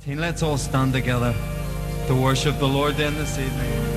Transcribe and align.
16. 0.00 0.18
Let's 0.18 0.42
all 0.42 0.56
stand 0.56 0.94
together 0.94 1.34
to 2.06 2.14
worship 2.14 2.58
the 2.58 2.66
Lord 2.66 2.94
then 2.96 3.14
this 3.16 3.38
evening. 3.38 3.89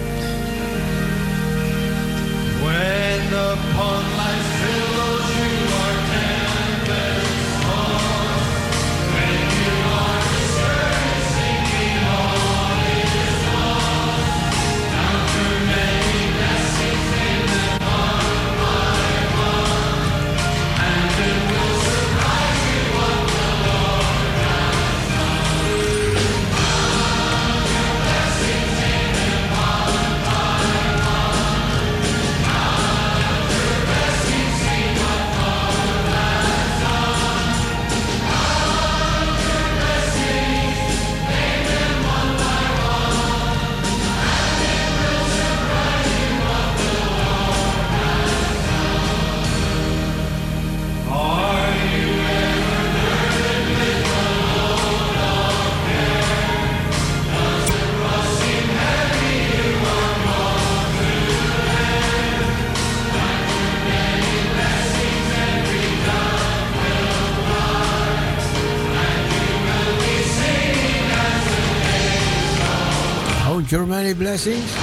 É 74.34 74.36
assim. 74.36 74.83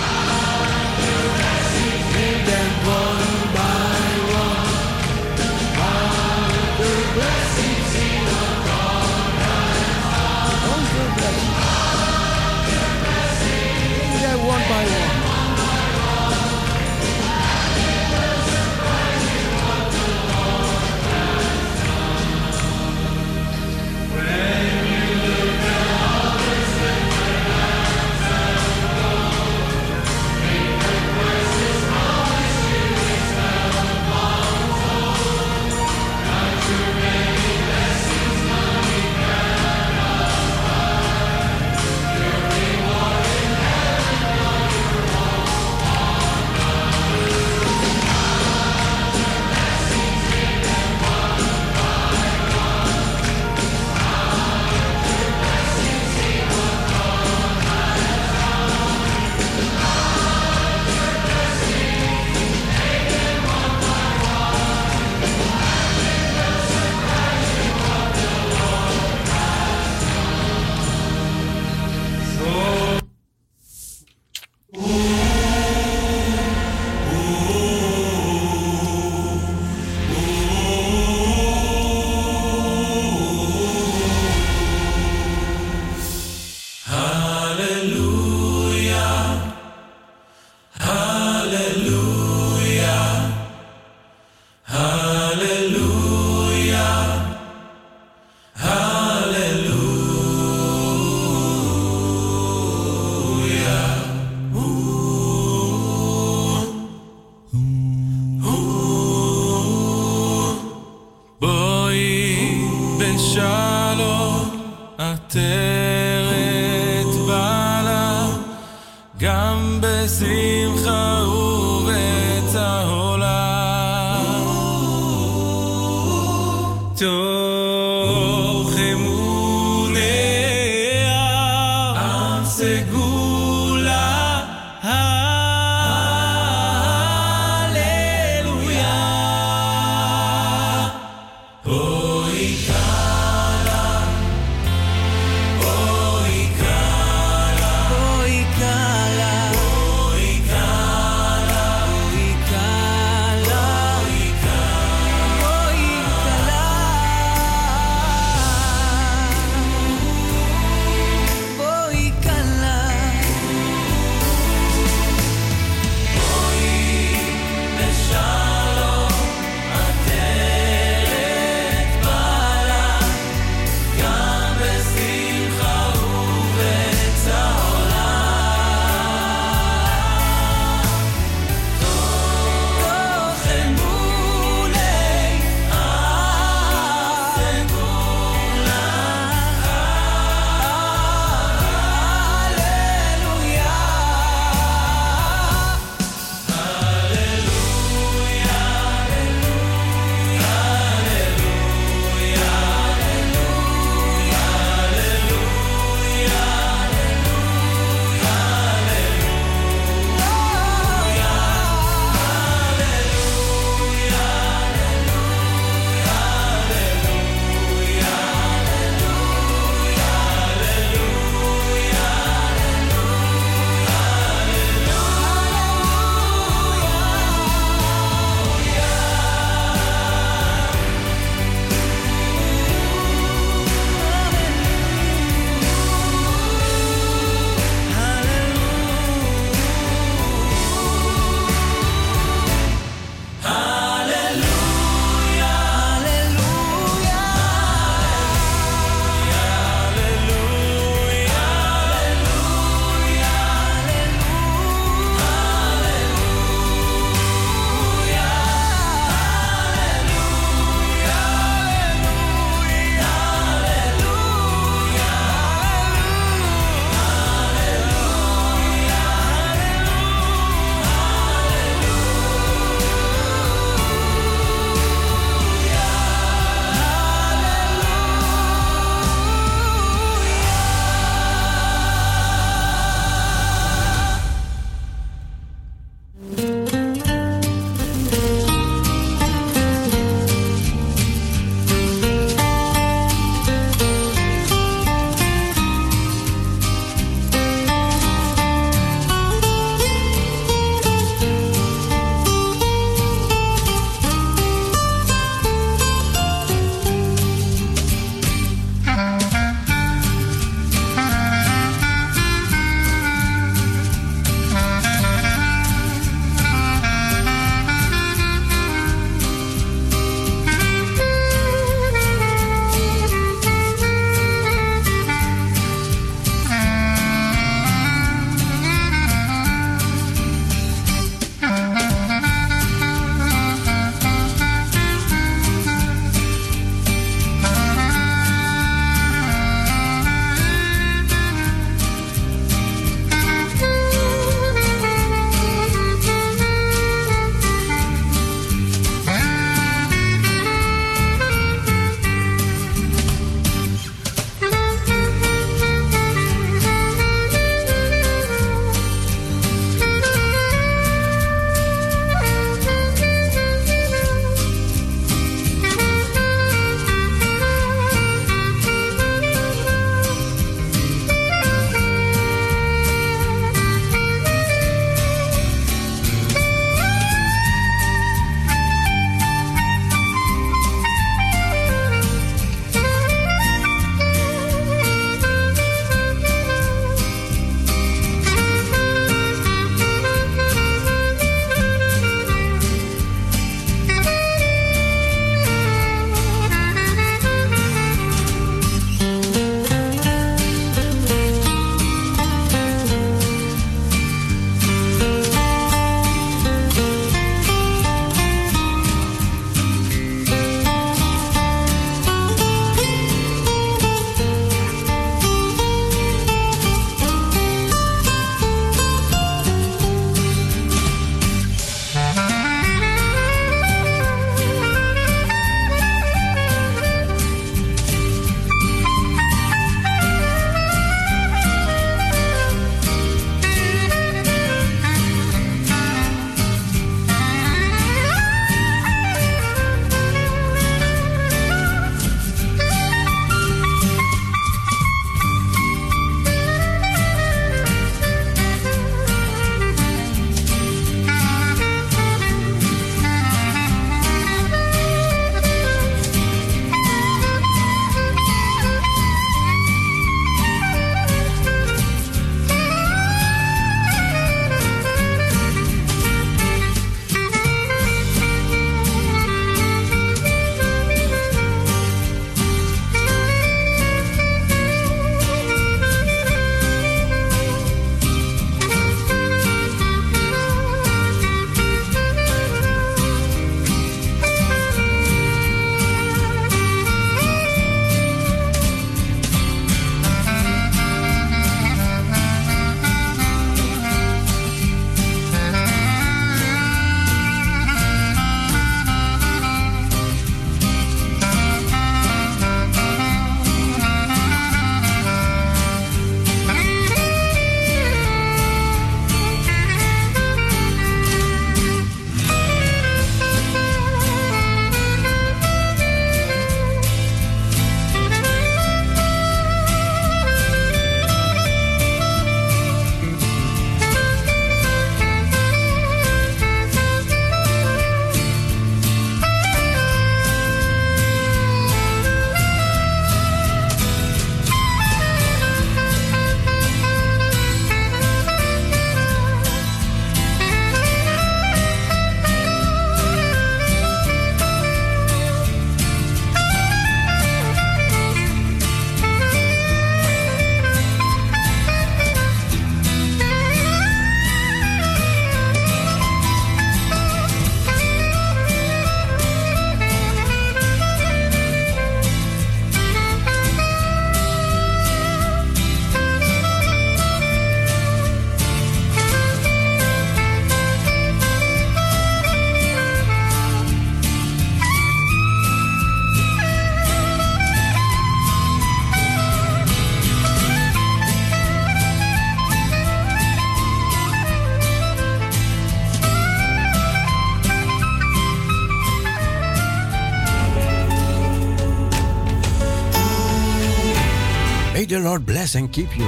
Lord 595.10 595.26
bless 595.26 595.56
and 595.56 595.70
keep 595.72 595.92
you. 595.96 596.04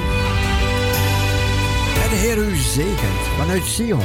En 2.03 2.11
de 2.11 2.17
Heer 2.17 2.39
u 2.39 2.57
zegent 2.57 3.23
vanuit 3.39 3.65
Sion. 3.65 3.99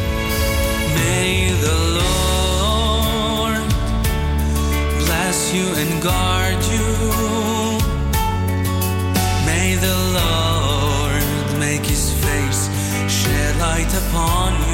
May 0.94 1.52
the 1.62 1.78
Lord 2.00 3.62
bless 4.98 5.52
you 5.54 5.66
and 5.76 6.02
guard 6.02 6.64
you. 6.74 6.88
May 9.46 9.76
the 9.76 9.98
Lord 10.20 11.58
make 11.60 11.86
his 11.86 12.12
face 12.12 12.70
shed 13.08 13.56
light 13.60 13.94
upon 13.94 14.54
you. 14.54 14.67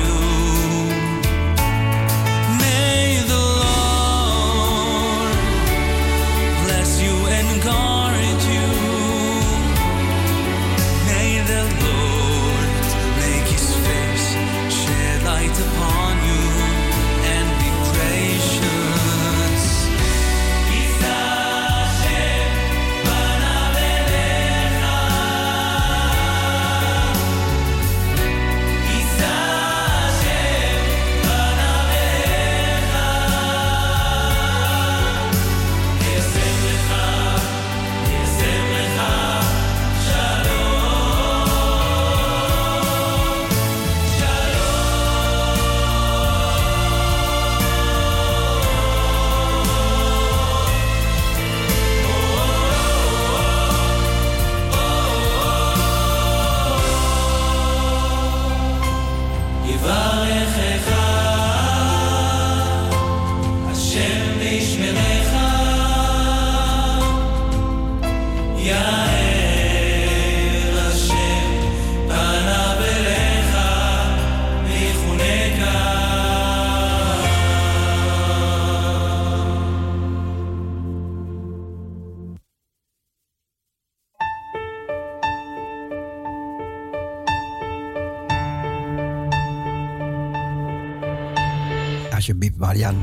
Alsjeblieft, 92.34 92.58
Marian. 92.58 92.96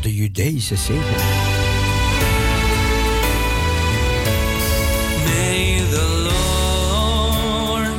De 0.00 0.14
Judeese 0.14 0.76
zegen. 0.76 1.02
May 5.24 5.82
the 5.90 6.06
Lord 6.30 7.94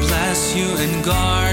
bless 0.00 0.54
you 0.54 0.76
and 0.78 1.04
guard 1.04 1.51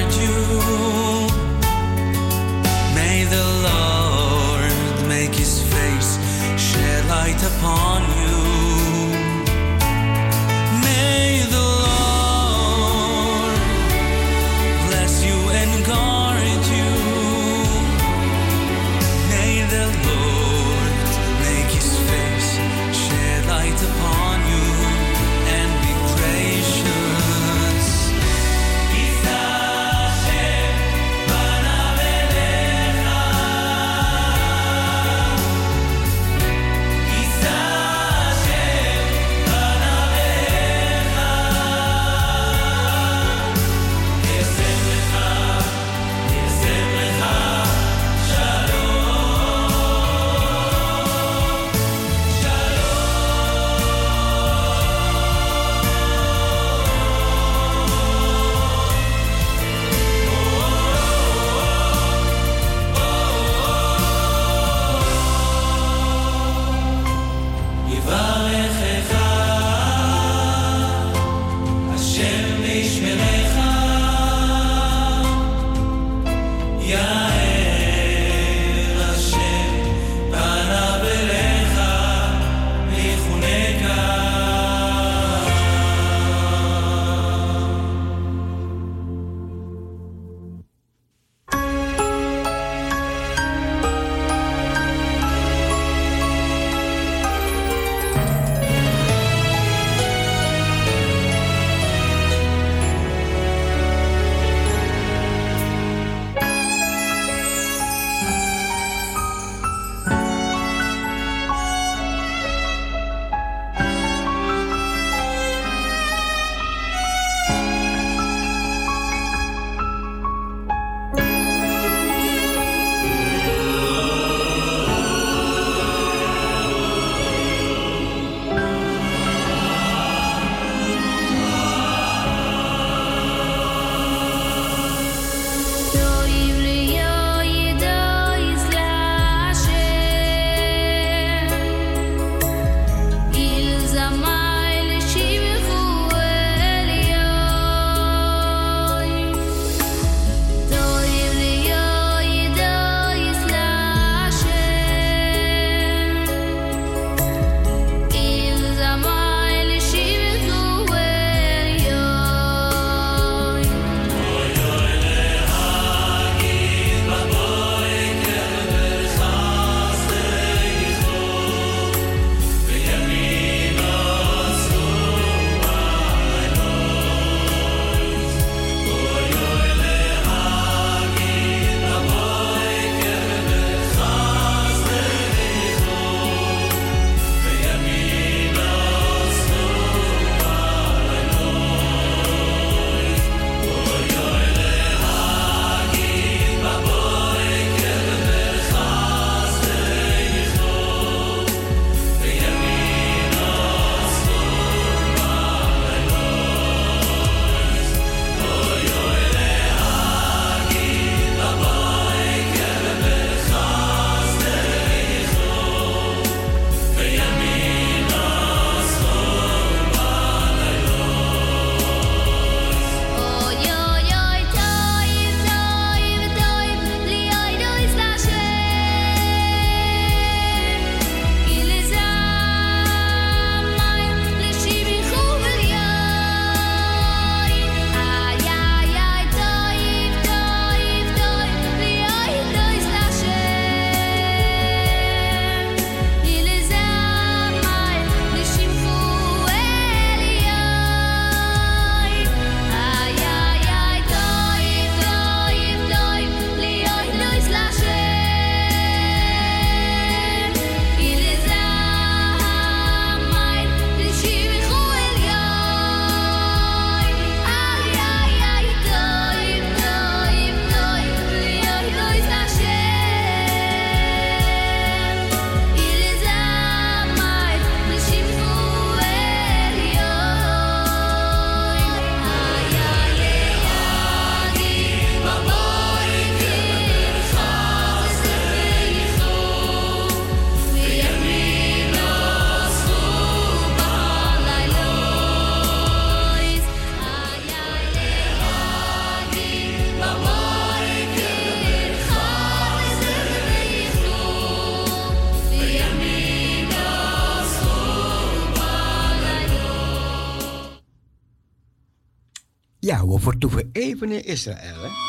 verdiepende 314.00 314.24
Israël. 314.24 315.09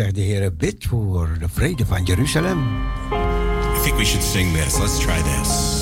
zegt 0.00 0.14
de 0.14 0.20
Heer, 0.20 0.54
bid 0.54 0.84
voor 0.88 1.36
de 1.38 1.48
vrede 1.48 1.86
van 1.86 2.04
Jeruzalem. 2.04 2.58
I 2.58 3.82
think 3.82 3.96
we 3.96 4.04
should 4.04 4.24
sing 4.24 4.52
this. 4.52 4.78
Let's 4.78 4.98
try 4.98 5.22
this. 5.22 5.79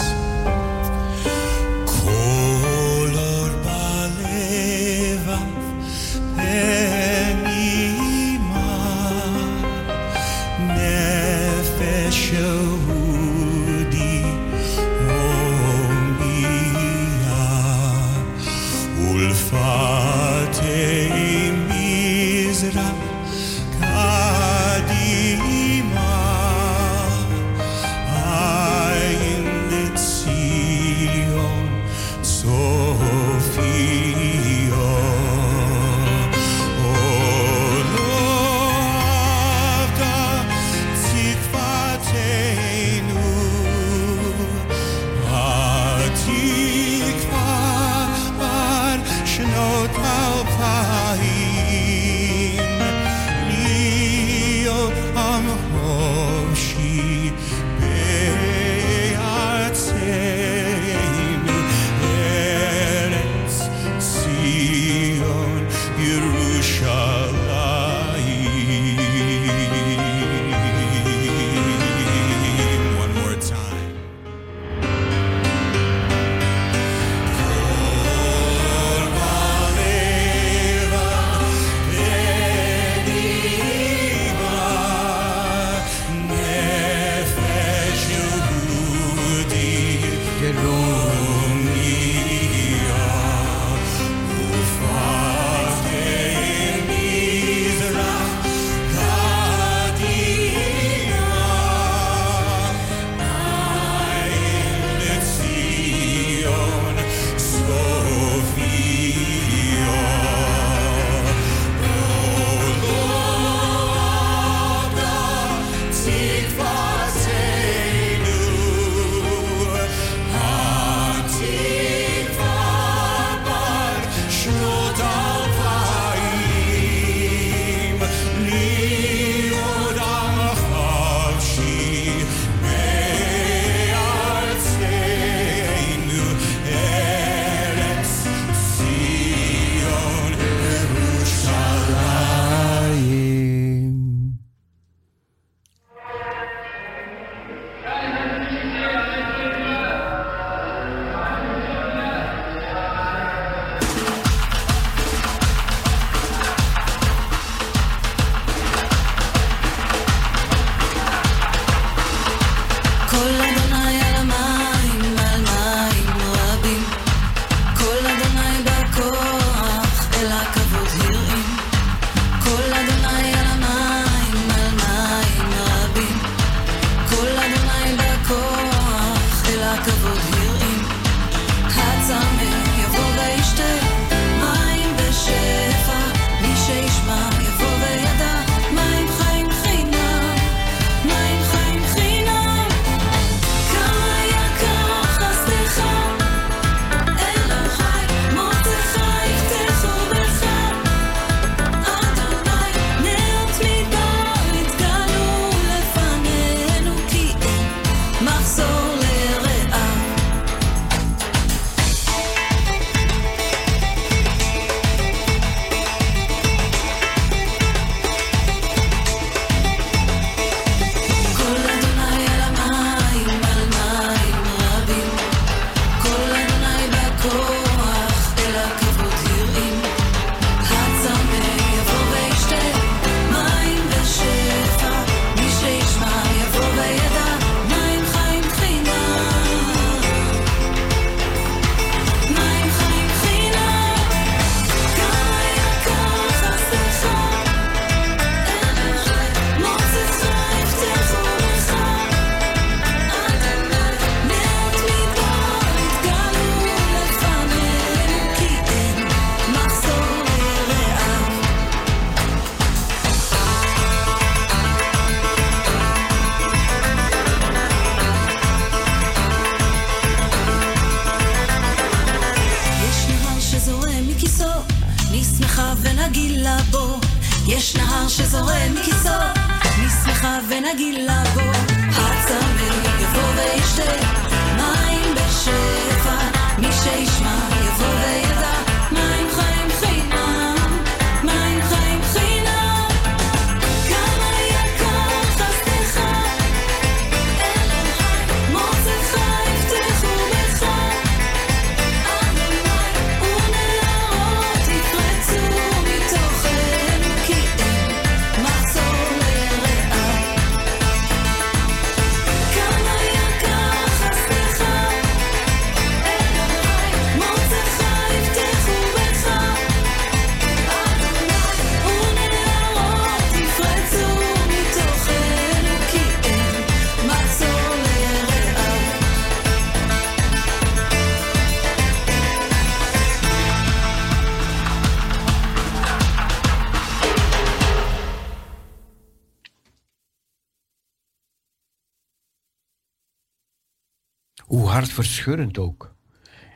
Hartverscheurend 345.28 345.58
ook. 345.58 345.94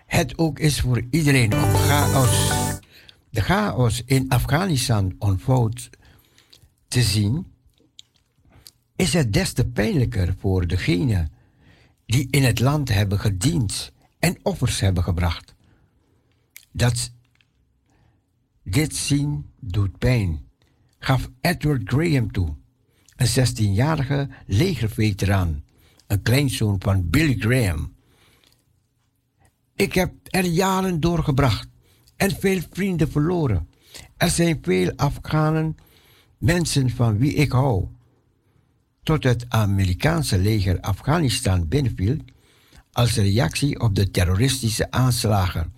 Het 0.07 0.39
ook 0.39 0.59
is 0.59 0.81
voor 0.81 1.03
iedereen 1.11 1.53
chaos, 1.53 2.51
de 3.31 3.41
chaos 3.41 4.03
in 4.05 4.29
Afghanistan 4.29 5.15
ontvouwd 5.19 5.91
te 6.89 7.03
zien, 7.03 7.47
is 8.97 9.13
het 9.13 9.33
des 9.33 9.53
te 9.53 9.69
pijnlijker 9.69 10.35
voor 10.39 10.67
degenen 10.67 11.33
die 12.07 12.29
in 12.31 12.45
het 12.45 12.61
land 12.61 12.89
hebben 12.89 13.21
gediend 13.21 13.93
en 14.19 14.39
offers 14.43 14.81
hebben 14.81 15.03
gebracht. 15.03 15.55
Dat 16.73 17.13
dit 18.63 18.97
zien 18.97 19.51
doet 19.61 19.99
pijn, 19.99 20.49
gaf 20.99 21.29
Edward 21.41 21.83
Graham 21.85 22.33
toe, 22.33 22.57
een 23.17 23.29
16-jarige 23.29 24.29
legerveteraan, 24.47 25.65
een 26.07 26.23
kleinzoon 26.23 26.77
van 26.79 27.11
Billy 27.11 27.37
Graham. 27.39 27.92
Ik 29.75 29.95
heb 29.95 30.13
er 30.25 30.45
jaren 30.45 31.01
doorgebracht 31.01 31.69
en 32.17 32.31
veel 32.31 32.61
vrienden 32.71 33.11
verloren. 33.11 33.69
Er 34.17 34.31
zijn 34.31 34.59
veel 34.63 34.93
Afghanen, 34.97 35.77
mensen 36.39 36.91
van 36.91 37.19
wie 37.19 37.35
ik 37.35 37.53
hou. 37.53 37.87
Tot 39.03 39.25
het 39.25 39.45
Amerikaanse 39.49 40.39
leger 40.39 40.81
Afghanistan 40.81 41.69
binnenviel 41.69 42.17
als 42.93 43.17
reactie 43.17 43.81
op 43.81 43.95
de 43.95 44.11
terroristische 44.11 44.91
aanslagen. 44.91 45.75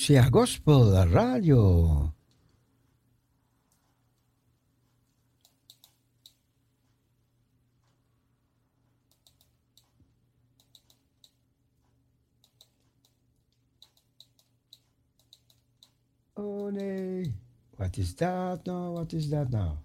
Share 0.05 0.29
Gospel 0.29 1.07
Radio. 1.07 2.13
nee 16.71 17.33
what 17.79 17.97
is 17.97 18.15
that 18.17 18.67
now? 18.67 18.91
What 18.91 19.15
is 19.15 19.31
that 19.31 19.51
now? 19.51 19.84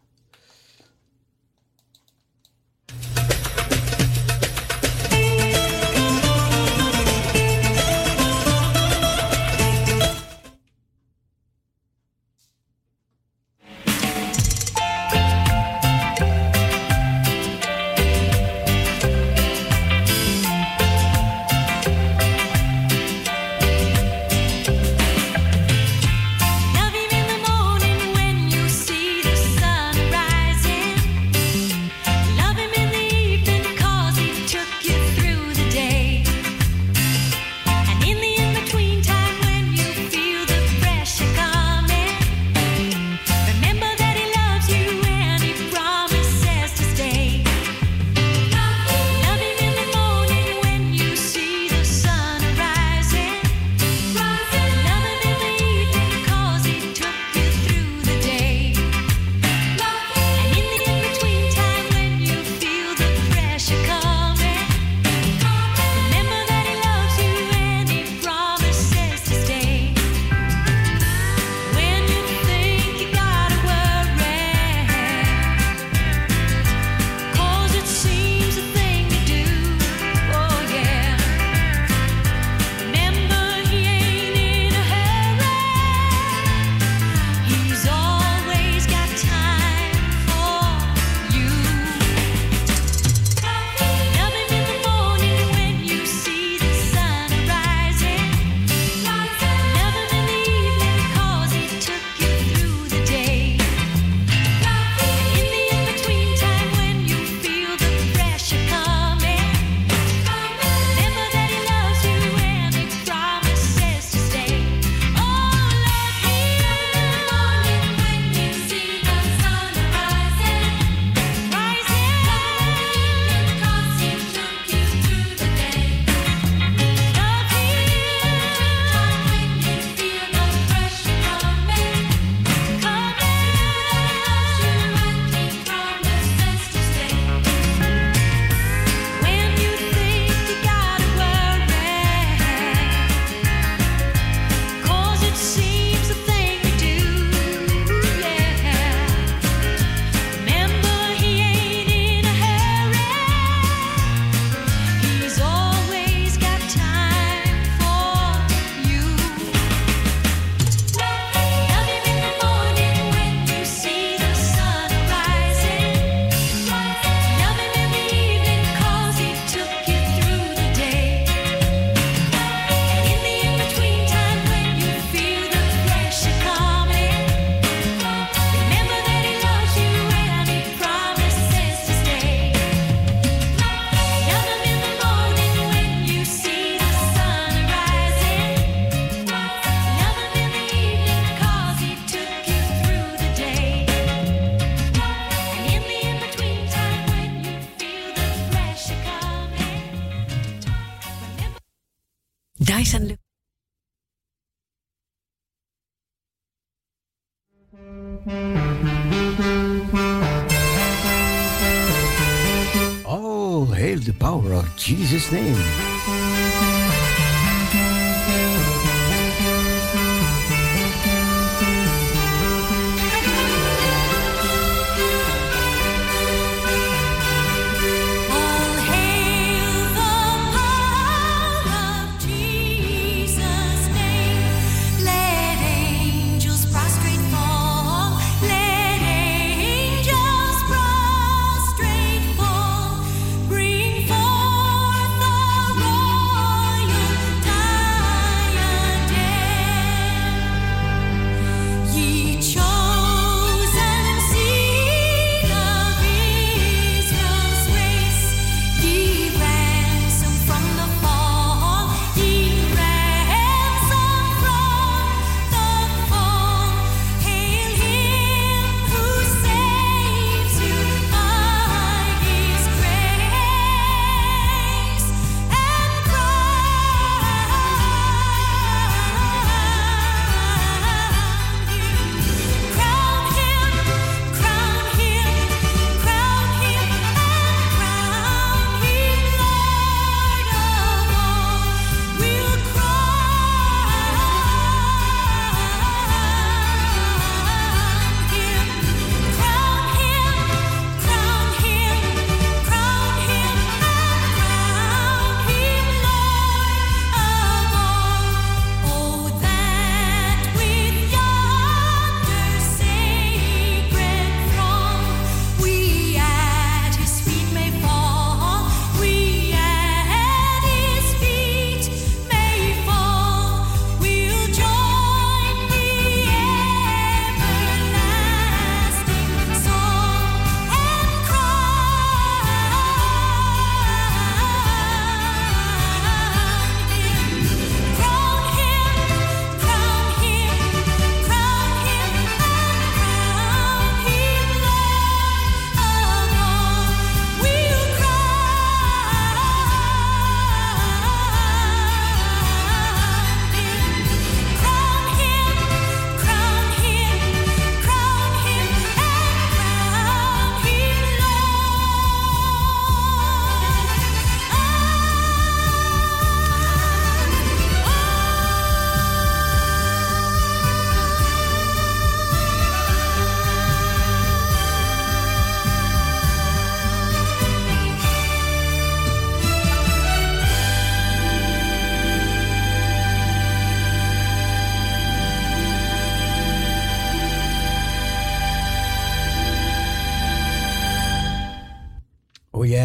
name. 215.31 215.88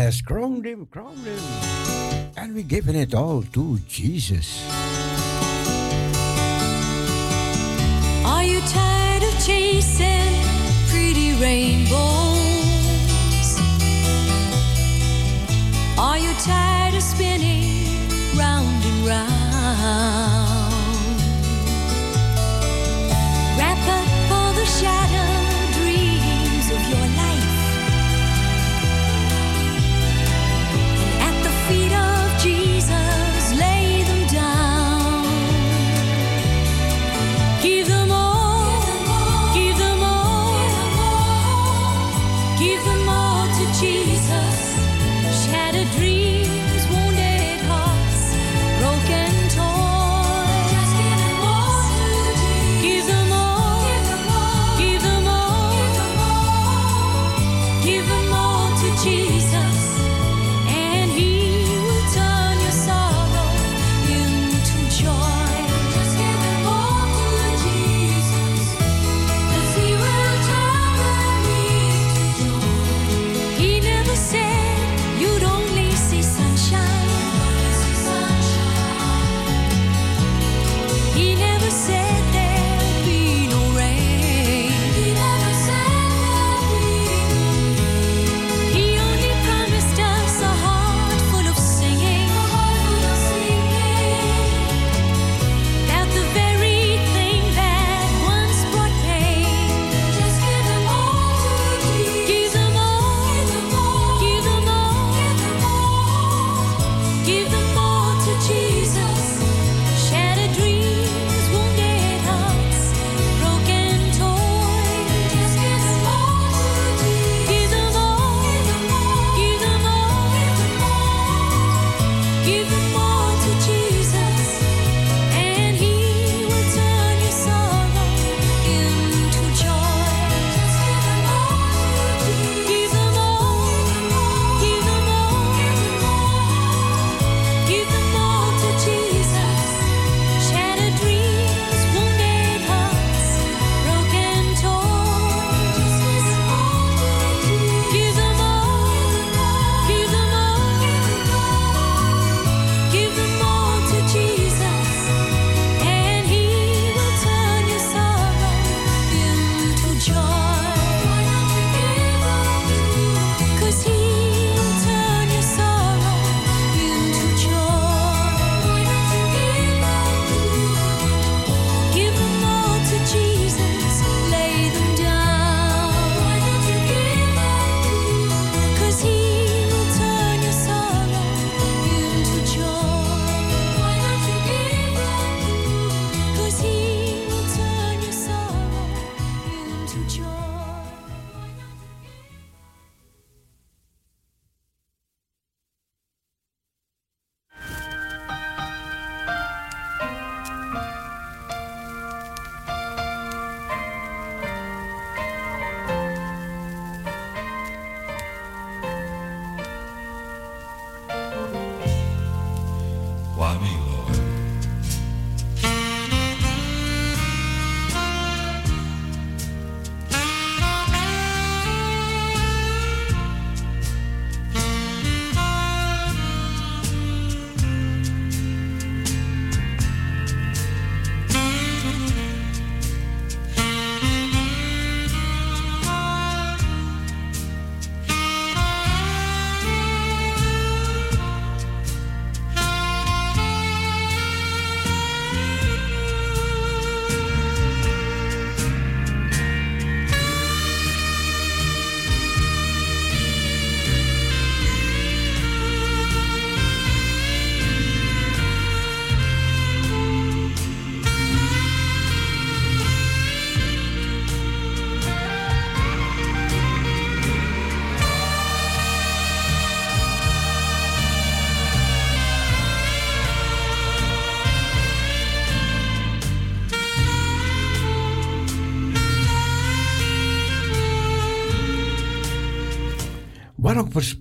Yes, 0.05 0.21
crowned 0.21 0.67
him, 0.67 0.85
crowned 0.85 1.25
him. 1.25 1.39
And 2.37 2.55
we're 2.55 2.63
giving 2.63 2.95
it 2.95 3.15
all 3.15 3.43
to 3.55 3.79
Jesus. 3.89 4.63
Are 8.23 8.45
you 8.45 8.61
tired 8.69 9.23
of 9.23 9.35
chasing 9.47 10.45
pretty 10.91 11.33
rainbows? 11.41 11.97
Are 15.97 16.19
you 16.19 16.35
tired 16.45 16.95
of 16.97 17.03
spinning 17.03 17.89
round 18.37 18.85
and 18.85 19.07
round? 19.07 19.33
Wrap 23.57 23.89
up 23.89 24.33
all 24.33 24.53
the 24.53 24.67
shadows. 24.67 25.34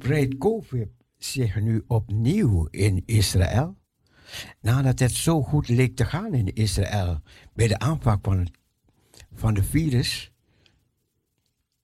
spreidt 0.04 0.38
COVID 0.38 0.90
zich 1.18 1.62
nu 1.62 1.84
opnieuw 1.88 2.68
in 2.72 3.04
Israël? 3.06 3.78
Nadat 4.62 5.00
het 5.00 5.12
zo 5.12 5.42
goed 5.42 5.68
leek 5.68 5.96
te 5.96 6.06
gaan 6.06 6.34
in 6.34 6.54
Israël 6.54 7.22
bij 7.54 7.68
de 7.68 7.80
aanpak 7.80 8.20
van, 8.24 8.40
het, 8.40 8.52
van 9.34 9.54
de 9.54 9.64
virus 9.64 10.32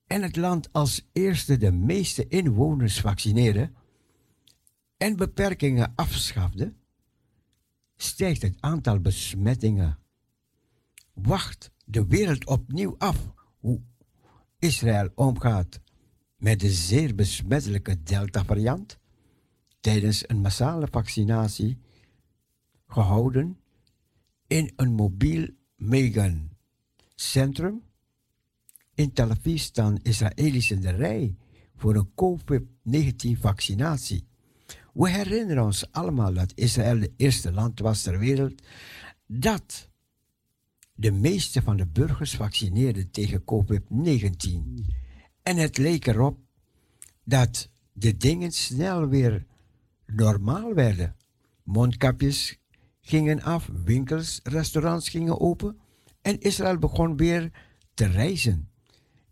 en 0.07 0.21
het 0.21 0.35
land 0.35 0.73
als 0.73 1.07
eerste 1.11 1.57
de 1.57 1.71
meeste 1.71 2.27
inwoners 2.27 3.01
vaccineerde 3.01 3.71
en 4.97 5.15
beperkingen 5.15 5.93
afschafde, 5.95 6.73
stijgt 7.95 8.41
het 8.41 8.55
aantal 8.59 8.99
besmettingen. 8.99 9.99
Wacht 11.13 11.71
de 11.85 12.05
wereld 12.05 12.45
opnieuw 12.45 12.95
af 12.97 13.33
hoe 13.59 13.81
Israël 14.57 15.09
omgaat 15.15 15.79
met 16.39 16.59
de 16.59 16.71
zeer 16.71 17.15
besmettelijke 17.15 18.03
Delta-variant 18.03 18.97
tijdens 19.79 20.29
een 20.29 20.41
massale 20.41 20.87
vaccinatie 20.91 21.77
gehouden 22.87 23.57
in 24.47 24.71
een 24.75 24.93
mobiel 24.93 25.47
Megan 25.75 26.49
centrum. 27.15 27.81
In 28.93 29.13
Tel 29.13 29.29
Aviv 29.29 29.59
staan 29.59 29.99
Israëli's 30.01 30.71
in 30.71 30.81
de 30.81 30.89
rij 30.89 31.35
voor 31.75 31.95
een 31.95 32.09
COVID-19 32.15 33.39
vaccinatie. 33.39 34.27
We 34.93 35.09
herinneren 35.09 35.63
ons 35.63 35.91
allemaal 35.91 36.33
dat 36.33 36.51
Israël 36.55 36.99
het 36.99 37.11
eerste 37.15 37.51
land 37.51 37.79
was 37.79 38.01
ter 38.01 38.19
wereld 38.19 38.61
dat 39.25 39.89
de 40.93 41.11
meeste 41.11 41.61
van 41.61 41.77
de 41.77 41.87
burgers 41.87 42.35
vaccineerde 42.35 43.09
tegen 43.09 43.43
COVID-19. 43.43 44.85
En 45.43 45.57
het 45.57 45.77
leek 45.77 46.07
erop 46.07 46.37
dat 47.23 47.69
de 47.93 48.17
dingen 48.17 48.51
snel 48.51 49.07
weer 49.07 49.45
normaal 50.05 50.73
werden. 50.73 51.15
Mondkapjes 51.63 52.57
gingen 53.01 53.41
af, 53.41 53.69
winkels, 53.85 54.39
restaurants 54.43 55.09
gingen 55.09 55.39
open 55.39 55.79
en 56.21 56.39
Israël 56.39 56.77
begon 56.77 57.17
weer 57.17 57.51
te 57.93 58.05
reizen. 58.05 58.69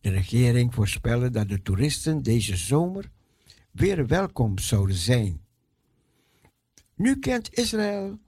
De 0.02 0.10
regering 0.10 0.74
voorspelde 0.74 1.30
dat 1.30 1.50
de 1.50 1.62
toeristen 1.62 2.24
deze 2.24 2.58
zomer 2.58 3.10
weer 3.72 4.08
welkom 4.08 4.60
zouden 4.60 4.96
zijn. 4.96 5.42
Nu 6.96 7.20
kent 7.20 7.54
Israël 7.54 8.20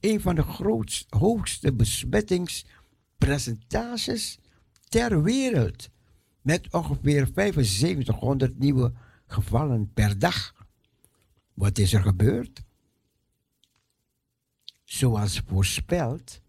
een 0.00 0.20
van 0.20 0.34
de 0.34 0.42
grootste, 0.42 1.16
hoogste 1.16 1.72
besmettingspercentages 1.72 4.38
ter 4.88 5.22
wereld, 5.22 5.88
met 6.48 6.72
ongeveer 6.72 7.28
7500 7.32 8.58
nieuwe 8.58 8.92
gevallen 9.26 9.92
per 9.92 10.18
dag. 10.18 10.66
Wat 11.54 11.78
is 11.78 11.92
er 11.92 12.02
gebeurd? 12.02 12.62
Zoals 14.84 15.42
voorspeld, 15.46 16.40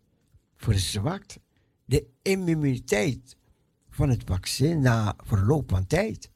verzwakt 0.55 1.39
de 1.85 2.07
immuniteit 2.21 3.37
van 3.89 4.09
het 4.09 4.23
vaccin 4.25 4.81
na 4.81 5.15
verloop 5.23 5.69
van 5.69 5.87
tijd. 5.87 6.31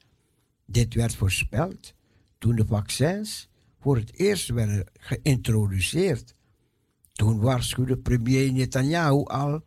Dit 0.65 0.93
werd 0.93 1.15
voorspeld 1.15 1.93
toen 2.37 2.55
de 2.55 2.65
vaccins 2.65 3.49
voor 3.79 3.95
het 3.95 4.13
eerst 4.13 4.49
werden 4.49 4.85
geïntroduceerd. 4.93 6.35
Toen 7.13 7.39
waarschuwde 7.39 7.97
premier 7.97 8.51
Netanyahu 8.51 9.23
al 9.23 9.63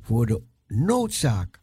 voor 0.00 0.26
de 0.26 0.42
noodzaak 0.66 1.57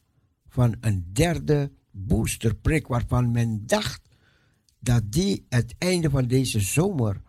van 0.55 0.75
een 0.81 1.09
derde 1.13 1.71
boosterprik 1.91 2.87
waarvan 2.87 3.31
men 3.31 3.65
dacht 3.65 4.01
dat 4.79 5.11
die 5.11 5.45
het 5.49 5.75
einde 5.77 6.09
van 6.09 6.27
deze 6.27 6.59
zomer 6.59 7.21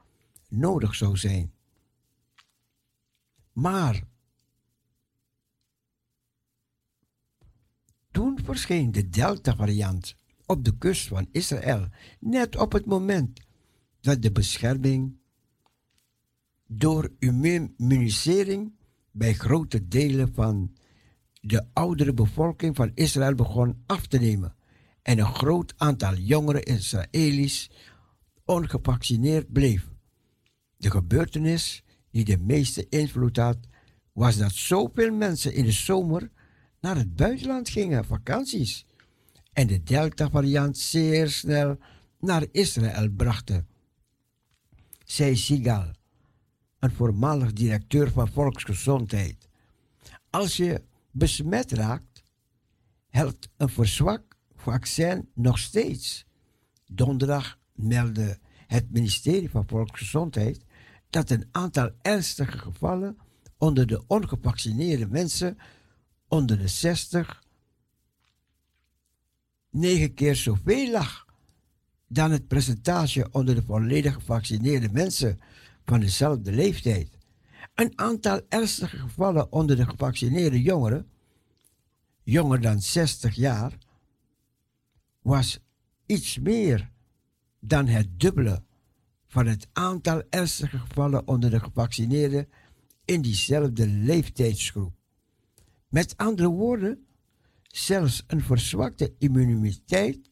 nodig 0.48 0.94
zou 0.94 1.16
zijn. 1.16 1.52
Maar 3.52 4.02
toen 8.10 8.38
verscheen 8.44 8.92
de 8.92 9.08
Delta-variant 9.08 10.16
op 10.46 10.64
de 10.64 10.78
kust 10.78 11.08
van 11.08 11.28
Israël, 11.32 11.88
net 12.20 12.56
op 12.56 12.72
het 12.72 12.86
moment 12.86 13.40
dat 14.00 14.22
de 14.22 14.32
bescherming 14.32 15.18
door 16.66 17.12
immunisering 17.18 18.72
bij 19.10 19.34
grote 19.34 19.88
delen 19.88 20.34
van 20.34 20.75
de 21.40 21.64
oudere 21.72 22.14
bevolking 22.14 22.76
van 22.76 22.90
Israël 22.94 23.34
begon 23.34 23.82
af 23.86 24.06
te 24.06 24.18
nemen 24.18 24.54
en 25.02 25.18
een 25.18 25.34
groot 25.34 25.74
aantal 25.76 26.14
jongere 26.14 26.62
Israëli's 26.62 27.70
ongevaccineerd 28.44 29.52
bleef. 29.52 29.88
De 30.76 30.90
gebeurtenis 30.90 31.82
die 32.10 32.24
de 32.24 32.38
meeste 32.38 32.88
invloed 32.88 33.36
had, 33.36 33.58
was 34.12 34.36
dat 34.36 34.52
zoveel 34.52 35.12
mensen 35.12 35.54
in 35.54 35.64
de 35.64 35.72
zomer 35.72 36.30
naar 36.80 36.96
het 36.96 37.16
buitenland 37.16 37.68
gingen, 37.68 38.04
vakanties, 38.04 38.86
en 39.52 39.66
de 39.66 39.82
Delta-variant 39.82 40.78
zeer 40.78 41.30
snel 41.30 41.78
naar 42.20 42.46
Israël 42.52 43.08
brachten. 43.10 43.66
Zei 45.04 45.36
Sigal, 45.36 45.90
een 46.78 46.90
voormalig 46.90 47.52
directeur 47.52 48.10
van 48.10 48.28
volksgezondheid. 48.28 49.48
Als 50.30 50.56
je 50.56 50.82
besmet 51.16 51.72
raakt, 51.72 52.24
helpt 53.08 53.48
een 53.56 53.68
verzwakt 53.68 54.36
vaccin 54.54 55.28
nog 55.34 55.58
steeds. 55.58 56.26
Donderdag 56.86 57.58
meldde 57.72 58.38
het 58.66 58.90
ministerie 58.90 59.50
van 59.50 59.68
Volksgezondheid 59.68 60.64
dat 61.10 61.30
een 61.30 61.48
aantal 61.52 61.90
ernstige 62.02 62.58
gevallen 62.58 63.18
onder 63.58 63.86
de 63.86 64.06
ongevaccineerde 64.06 65.06
mensen 65.06 65.58
onder 66.28 66.58
de 66.58 66.68
60 66.68 67.42
negen 69.70 70.14
keer 70.14 70.36
zoveel 70.36 70.90
lag 70.90 71.26
dan 72.08 72.30
het 72.30 72.46
percentage 72.46 73.28
onder 73.30 73.54
de 73.54 73.62
volledig 73.62 74.14
gevaccineerde 74.14 74.88
mensen 74.92 75.40
van 75.84 76.00
dezelfde 76.00 76.52
leeftijd. 76.52 77.15
Een 77.76 77.98
aantal 77.98 78.40
ernstige 78.48 78.98
gevallen 78.98 79.52
onder 79.52 79.76
de 79.76 79.86
gevaccineerde 79.86 80.62
jongeren, 80.62 81.10
jonger 82.22 82.60
dan 82.60 82.80
60 82.80 83.34
jaar, 83.34 83.78
was 85.22 85.58
iets 86.06 86.38
meer 86.38 86.90
dan 87.60 87.86
het 87.86 88.20
dubbele 88.20 88.62
van 89.26 89.46
het 89.46 89.68
aantal 89.72 90.22
ernstige 90.30 90.78
gevallen 90.78 91.28
onder 91.28 91.50
de 91.50 91.60
gevaccineerden 91.60 92.48
in 93.04 93.22
diezelfde 93.22 93.86
leeftijdsgroep. 93.86 94.92
Met 95.88 96.16
andere 96.16 96.48
woorden, 96.48 97.06
zelfs 97.62 98.24
een 98.26 98.40
verzwakte 98.40 99.14
immuniteit 99.18 100.30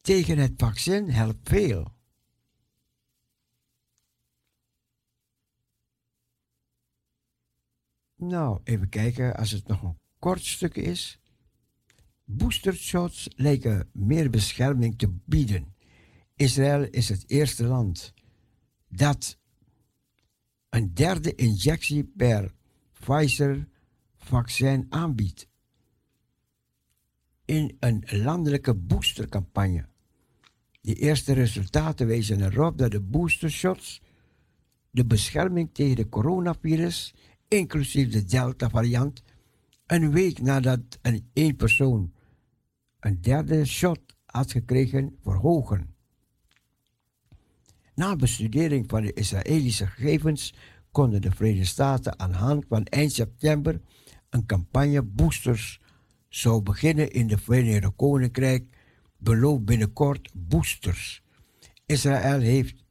tegen 0.00 0.38
het 0.38 0.52
vaccin 0.56 1.10
helpt 1.10 1.48
veel. 1.48 1.98
Nou, 8.20 8.60
even 8.64 8.88
kijken 8.88 9.36
als 9.36 9.50
het 9.50 9.66
nog 9.66 9.82
een 9.82 9.98
kort 10.18 10.44
stuk 10.44 10.76
is. 10.76 11.18
Boostershots 12.24 13.28
lijken 13.34 13.88
meer 13.92 14.30
bescherming 14.30 14.98
te 14.98 15.08
bieden. 15.24 15.74
Israël 16.34 16.82
is 16.90 17.08
het 17.08 17.24
eerste 17.26 17.64
land 17.64 18.14
dat 18.88 19.38
een 20.68 20.94
derde 20.94 21.34
injectie 21.34 22.04
per 22.04 22.54
Pfizer-vaccin 22.92 24.86
aanbiedt 24.88 25.48
in 27.44 27.76
een 27.78 28.04
landelijke 28.10 28.74
boostercampagne. 28.74 29.88
De 30.80 30.94
eerste 30.94 31.32
resultaten 31.32 32.06
wijzen 32.06 32.42
erop 32.42 32.78
dat 32.78 32.90
de 32.90 33.00
boostershots 33.00 34.00
de 34.90 35.06
bescherming 35.06 35.70
tegen 35.72 35.96
de 35.96 36.08
coronavirus, 36.08 37.14
inclusief 37.50 38.08
de 38.08 38.24
Delta-variant, 38.24 39.22
een 39.86 40.12
week 40.12 40.40
nadat 40.40 40.98
een 41.02 41.30
één 41.32 41.56
persoon 41.56 42.12
een 43.00 43.20
derde 43.20 43.64
shot 43.64 44.00
had 44.26 44.50
gekregen, 44.50 45.16
verhogen. 45.22 45.94
Na 47.94 48.16
bestudering 48.16 48.84
van 48.88 49.02
de 49.02 49.12
Israëlische 49.12 49.86
gegevens 49.86 50.54
konden 50.90 51.20
de 51.20 51.30
Verenigde 51.30 51.64
Staten 51.64 52.18
aan 52.18 52.30
de 52.30 52.36
hand 52.36 52.64
van 52.68 52.84
eind 52.84 53.12
september 53.12 53.80
een 54.28 54.46
campagne 54.46 55.02
boosters 55.02 55.80
zou 56.28 56.62
beginnen 56.62 57.10
in 57.10 57.26
de 57.26 57.38
Verenigde 57.38 57.90
Koninkrijk, 57.90 58.76
belooft 59.16 59.64
binnenkort 59.64 60.30
boosters. 60.34 61.22
Israël 61.86 62.40
heeft 62.40 62.84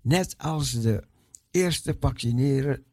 Net 0.00 0.38
als 0.38 0.80
de 0.80 1.04
eerste 1.50 1.96
vaccineren 2.00 2.84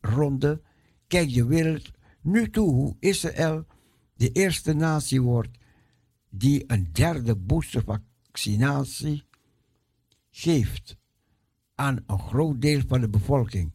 ronde 0.00 0.62
kijkt 1.06 1.34
de 1.34 1.46
wereld 1.46 1.90
nu 2.20 2.50
toe 2.50 2.70
hoe 2.70 2.96
Israël 3.00 3.66
de 4.16 4.32
eerste 4.32 4.72
natie 4.72 5.22
wordt 5.22 5.58
die 6.28 6.64
een 6.66 6.88
derde 6.92 7.36
boostervaccinatie 7.36 9.24
geeft 10.30 10.96
aan 11.74 12.04
een 12.06 12.18
groot 12.18 12.60
deel 12.60 12.80
van 12.86 13.00
de 13.00 13.08
bevolking. 13.08 13.72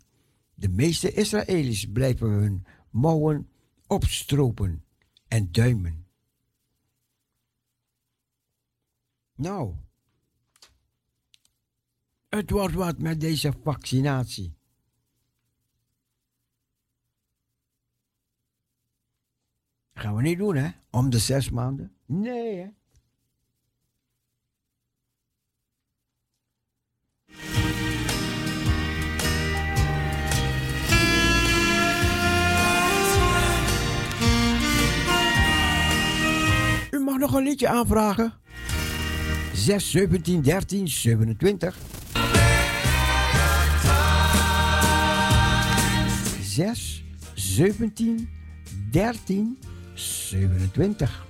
De 0.54 0.70
meeste 0.70 1.12
Israëli's 1.12 1.86
blijven 1.86 2.30
hun 2.30 2.66
mouwen 2.90 3.50
opstropen 3.88 4.84
en 5.28 5.52
duimen. 5.52 6.08
Nou, 9.40 9.76
het 12.30 12.50
wordt 12.50 12.74
wat 12.74 12.98
met 12.98 13.20
deze 13.20 13.54
vaccinatie. 13.64 14.58
Gaan 19.94 20.16
we 20.16 20.22
niet 20.22 20.38
doen, 20.38 20.56
hè? 20.56 20.70
Om 20.90 21.10
de 21.10 21.20
zes 21.20 21.50
maanden? 21.50 21.96
Nee, 22.06 22.58
hè? 22.58 22.68
U 36.92 37.00
mag 37.00 37.18
nog 37.18 37.34
een 37.34 37.44
liedje 37.44 37.68
aanvragen. 37.70 38.40
6, 39.60 39.92
17, 39.92 40.42
13, 40.42 40.88
27. 40.88 41.74
6, 46.42 47.04
17, 47.36 48.28
13, 48.92 49.58
27. 50.74 51.29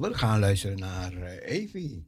We 0.00 0.14
gaan 0.14 0.38
luisteren 0.38 0.78
naar 0.78 1.12
eh, 1.12 1.56
Evie. 1.56 2.06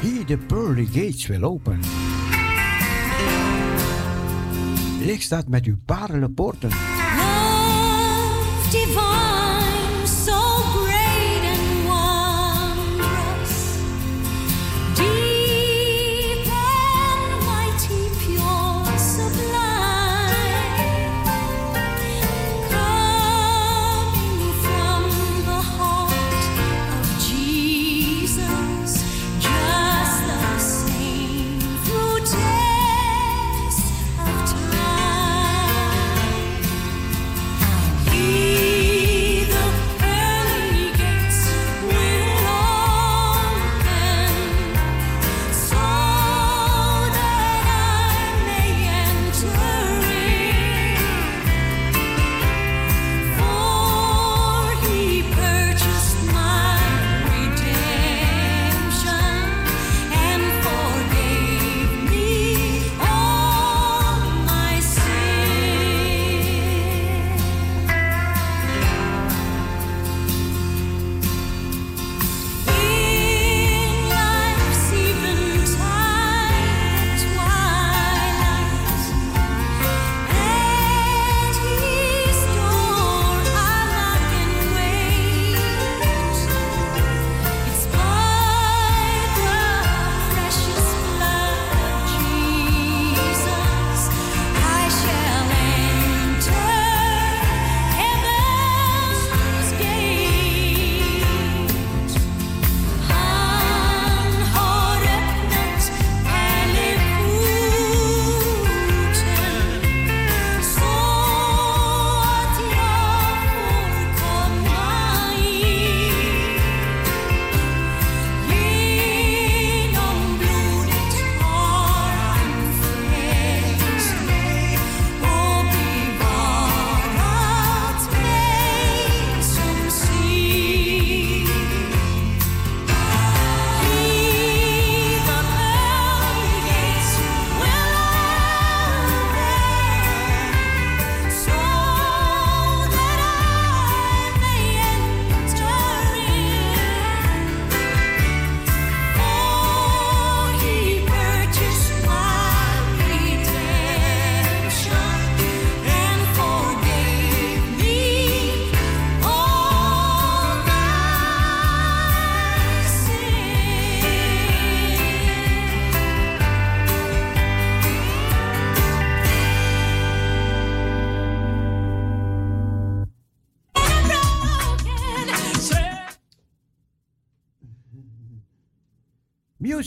Hier 0.00 0.26
de 0.26 0.38
pearly 0.46 0.84
gates 0.84 1.26
wil 1.26 1.42
open. 1.42 1.80
Licht 5.00 5.22
staat 5.22 5.48
met 5.48 5.64
uw 5.64 5.76
parele 5.84 6.30
poorten. 6.30 6.70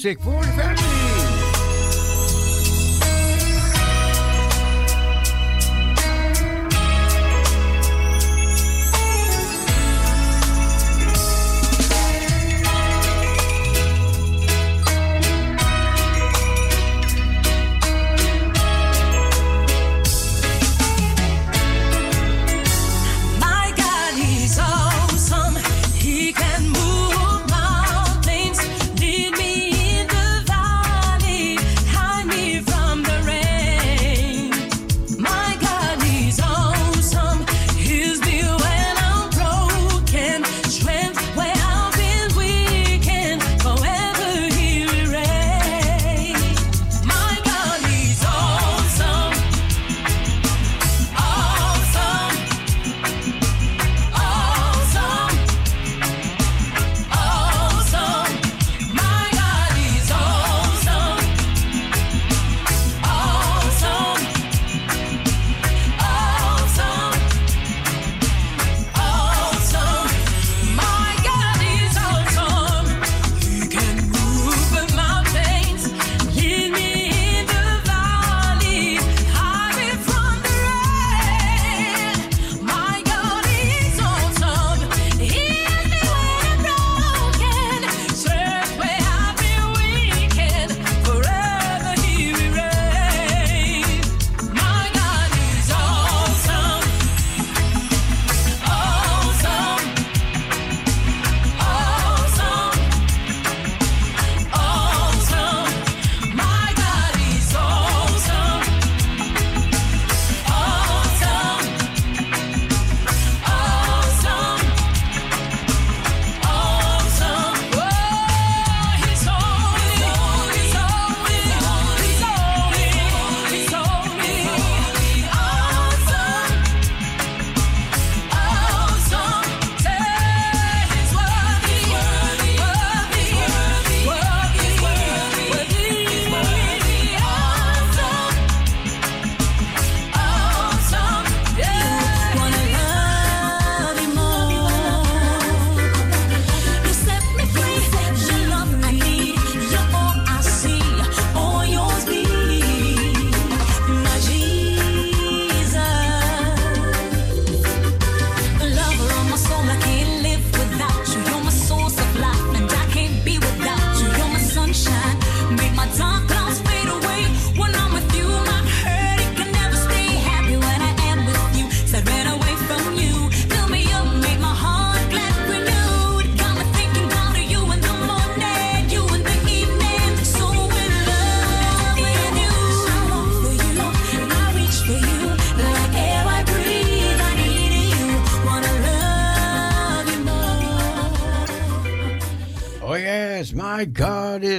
music 0.04 0.20
voor 0.22 0.49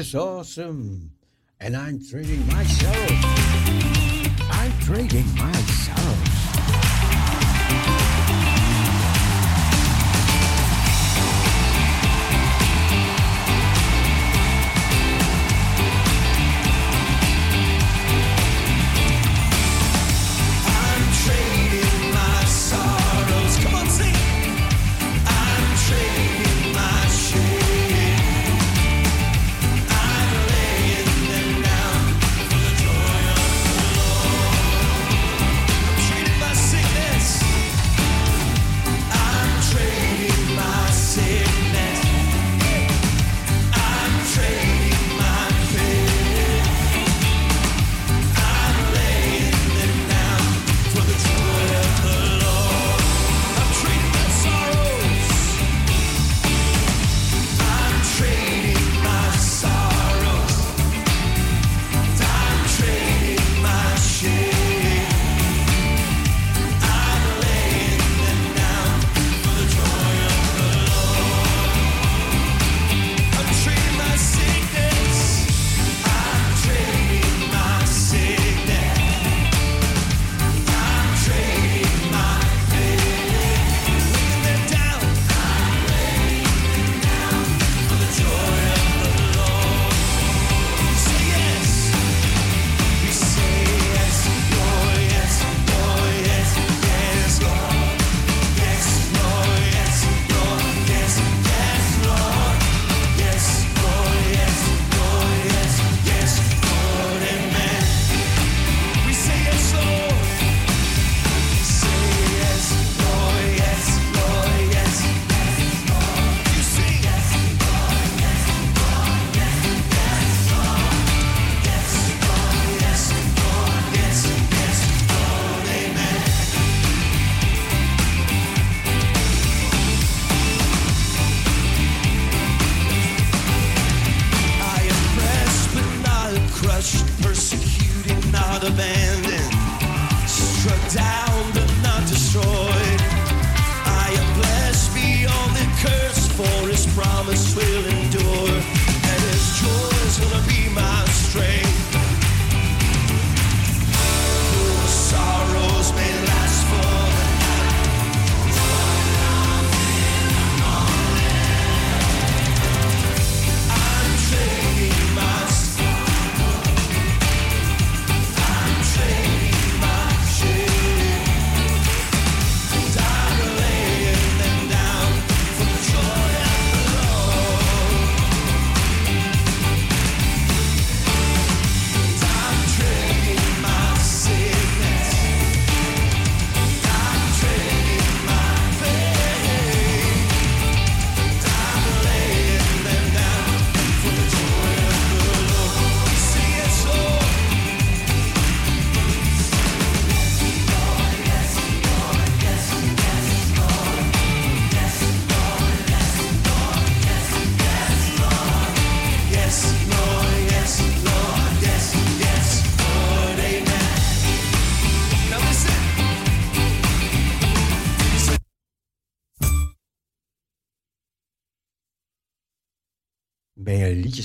is 0.01 0.15
awesome. 0.15 1.11
And 1.61 1.77
I'm 1.77 2.01
trading 2.03 2.47
myself. 2.47 3.11
I'm 4.51 4.73
trading 4.81 5.30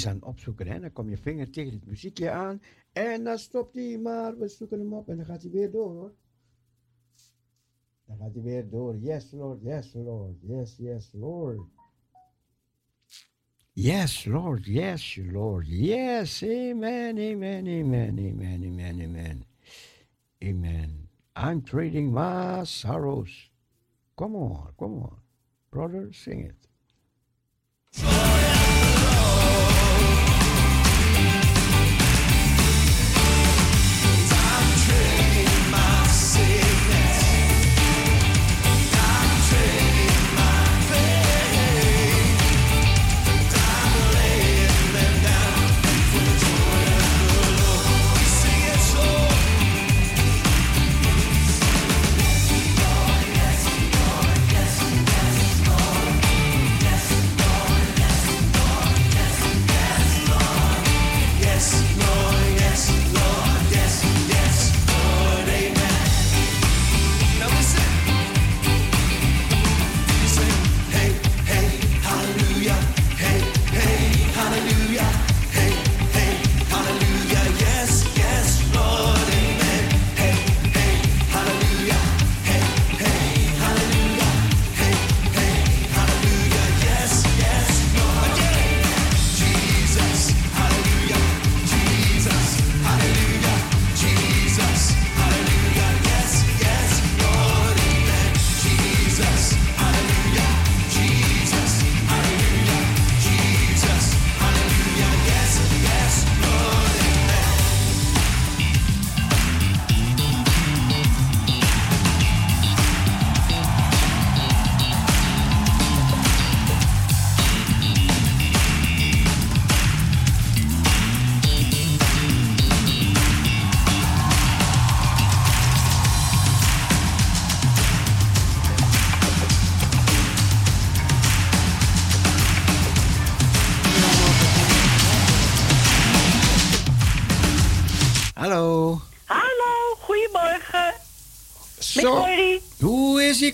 Dan 0.06 0.23
opzoeken. 0.23 0.68
Hè? 0.68 0.80
Dan 0.80 0.91
kom 0.91 1.10
je 1.10 1.18
vinger 1.18 1.52
tegen 1.52 1.73
het 1.73 1.86
muziekje 1.86 2.32
aan 2.32 2.61
en 2.94 3.23
dan 3.23 3.40
stopt 3.40 3.76
hij, 3.76 3.98
maar 3.98 4.38
we 4.38 4.48
zoeken 4.48 4.80
hem 4.80 4.94
op 4.94 5.10
en 5.10 5.18
dan 5.18 5.26
gaat 5.26 5.41
hij 5.41 5.52
weer 5.52 5.72
door. 5.72 6.14
Dan 8.06 8.18
gaat 8.18 8.34
hij 8.34 8.44
weer 8.44 8.69
door. 8.69 8.98
Yes, 8.98 9.32
Lord, 9.32 9.61
yes, 9.61 9.94
Lord, 9.94 10.36
yes, 10.41 10.76
yes, 10.77 11.10
Lord. 11.14 11.60
Yes, 13.73 14.26
Lord, 14.26 14.65
yes, 14.65 15.19
Lord, 15.32 15.68
yes, 15.68 16.44
amen, 16.44 17.18
amen, 17.18 17.68
amen, 17.68 18.19
amen, 18.19 18.64
amen, 18.64 19.02
amen. 19.02 19.45
Amen. 20.44 21.07
I'm 21.36 21.61
trading 21.61 22.14
my 22.14 22.64
sorrows. 22.64 23.49
Come 24.15 24.36
on, 24.36 24.73
come 24.77 24.94
on. 25.03 25.18
Brother, 25.72 26.14
sing 26.14 26.52
it. 26.52 26.56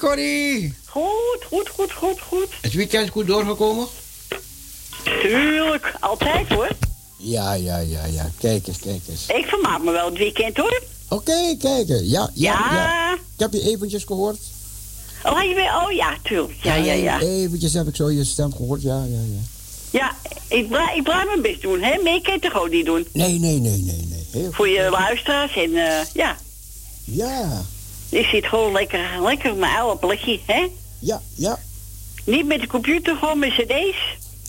Corrie? 0.02 0.74
Goed, 0.86 1.44
goed, 1.48 1.70
goed, 1.70 1.92
goed, 1.92 2.20
goed. 2.22 2.48
Het 2.62 2.74
weekend 2.74 3.10
goed 3.10 3.28
doorgekomen? 3.28 3.88
Tuurlijk, 5.04 5.94
altijd 6.00 6.48
hoor. 6.50 6.68
Ja, 7.18 7.54
ja, 7.54 7.78
ja, 7.78 8.06
ja. 8.06 8.30
Kijk 8.40 8.68
eens, 8.68 8.78
kijk 8.80 9.02
eens. 9.10 9.26
Ik 9.28 9.46
vermaak 9.46 9.84
me 9.84 9.92
wel 9.92 10.06
het 10.06 10.18
weekend 10.18 10.58
hoor. 10.58 10.82
Oké, 11.10 11.56
kijk 11.60 11.90
eens. 11.90 12.02
Ja, 12.10 12.30
ja, 12.34 12.54
ja, 12.54 12.74
Ja. 12.76 13.14
Ik 13.14 13.20
heb 13.38 13.54
je 13.54 13.62
eventjes 13.62 14.04
gehoord. 14.04 14.38
Oh, 15.26 15.44
je 15.44 15.56
weer, 15.56 15.76
oh 15.86 15.92
ja, 15.92 16.18
tuurlijk. 16.24 16.54
Ja, 16.64 16.76
ja, 16.76 16.94
ja. 16.94 17.20
Eventjes 17.20 17.74
heb 17.74 17.88
ik 17.88 17.96
zo 17.96 18.10
je 18.12 18.24
stem 18.24 18.52
gehoord. 18.56 18.82
Ja, 18.82 19.04
ja, 19.10 19.20
ja. 19.20 19.42
Ja, 20.00 20.16
ik, 20.48 20.68
bla- 20.68 20.94
ik 20.94 21.04
blijf 21.04 21.26
mijn 21.26 21.42
best 21.42 21.62
doen, 21.62 21.82
hè. 21.82 22.02
Meer 22.04 22.22
kan 22.22 22.34
je 22.34 22.40
toch 22.40 22.62
ook 22.62 22.70
niet 22.70 22.86
doen. 22.86 23.08
Nee, 23.14 23.40
nee, 23.40 23.58
nee, 23.60 23.78
nee, 23.78 24.06
nee. 24.10 24.26
Heel 24.32 24.52
Voor 24.52 24.68
je 24.70 24.90
luisteraars 24.90 25.56
en 25.56 25.76
eh, 25.76 26.06
ja. 26.14 26.38
Ja, 27.04 27.62
Ik 28.12 28.26
zit 28.26 28.46
gewoon 28.46 28.72
lekker, 28.72 29.22
lekker 29.22 29.52
op 29.52 29.58
mijn 29.58 29.76
oude 29.78 30.00
plekje, 30.00 30.40
hè. 30.46 30.68
ja, 31.00 31.22
ja. 31.36 31.60
Niet 32.26 32.46
met 32.46 32.60
de 32.62 32.68
computer, 32.68 33.16
gewoon 33.16 33.40
met 33.40 33.50
cd's. 33.50 33.98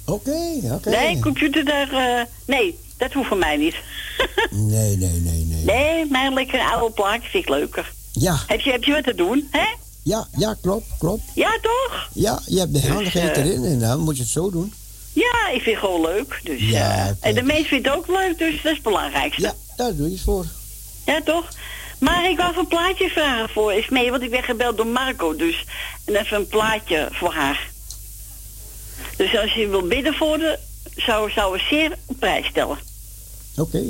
Oké, 0.06 0.60
oké. 0.62 0.90
Nee, 0.90 1.18
computer 1.18 1.64
daar, 1.64 1.92
eh, 1.92 2.24
nee, 2.46 2.78
dat 2.96 3.12
hoeft 3.12 3.28
voor 3.28 3.36
mij 3.36 3.56
niet. 3.56 3.74
Nee, 4.50 4.96
nee, 4.96 5.20
nee, 5.20 5.44
nee. 5.44 5.64
nee, 5.64 6.06
maar 6.06 6.32
lekker 6.32 6.60
oude 6.60 6.94
plaatje 6.94 7.28
vind 7.30 7.44
ik 7.44 7.48
leuker. 7.50 7.92
Ja, 8.12 8.36
Heb 8.46 8.60
je, 8.60 8.70
heb 8.70 8.84
je 8.84 8.92
wat 8.92 9.04
te 9.04 9.14
doen, 9.14 9.48
hè? 9.50 9.64
ja, 10.02 10.26
ja, 10.36 10.56
klopt, 10.62 10.86
klopt. 10.98 11.22
Ja, 11.34 11.58
toch? 11.62 12.08
Ja, 12.12 12.40
je 12.46 12.58
hebt 12.58 12.72
de 12.82 12.88
handigheid 12.88 13.36
eh, 13.36 13.44
erin 13.44 13.64
en 13.64 13.78
dan 13.78 14.00
moet 14.00 14.16
je 14.16 14.22
het 14.22 14.32
zo 14.32 14.50
doen. 14.50 14.72
Ja, 15.12 15.48
ik 15.48 15.62
vind 15.62 15.76
het 15.76 15.84
gewoon 15.84 16.00
leuk. 16.00 16.40
Dus, 16.44 16.60
Ja, 16.70 17.06
eh, 17.08 17.28
en 17.28 17.34
de 17.34 17.42
mensen 17.42 17.64
vinden 17.66 17.92
het 17.92 18.00
ook 18.00 18.06
leuk, 18.06 18.38
dus 18.38 18.54
dat 18.56 18.64
is 18.64 18.70
het 18.72 18.82
belangrijkste. 18.82 19.42
Ja, 19.42 19.54
daar 19.76 19.94
doe 19.96 20.06
je 20.06 20.12
het 20.12 20.22
voor. 20.22 20.46
Ja, 21.06 21.20
toch? 21.24 21.48
Maar 22.02 22.30
ik 22.30 22.36
wou 22.36 22.56
een 22.58 22.66
plaatje 22.66 23.08
vragen 23.08 23.48
voor 23.48 23.72
Ismee, 23.72 24.10
want 24.10 24.22
ik 24.22 24.30
ben 24.30 24.42
gebeld 24.42 24.76
door 24.76 24.86
Marco, 24.86 25.36
dus. 25.36 25.64
En 26.04 26.16
even 26.16 26.36
een 26.36 26.46
plaatje 26.46 27.08
voor 27.12 27.32
haar. 27.32 27.70
Dus 29.16 29.36
als 29.38 29.52
je 29.54 29.68
wil 29.68 29.82
bidden 29.86 30.14
voor 30.14 30.38
de, 30.38 30.58
zou, 30.96 31.30
zou 31.30 31.56
ik 31.56 31.62
zeer 31.70 31.98
op 32.06 32.16
prijs 32.18 32.46
stellen. 32.46 32.78
Oké. 33.56 33.82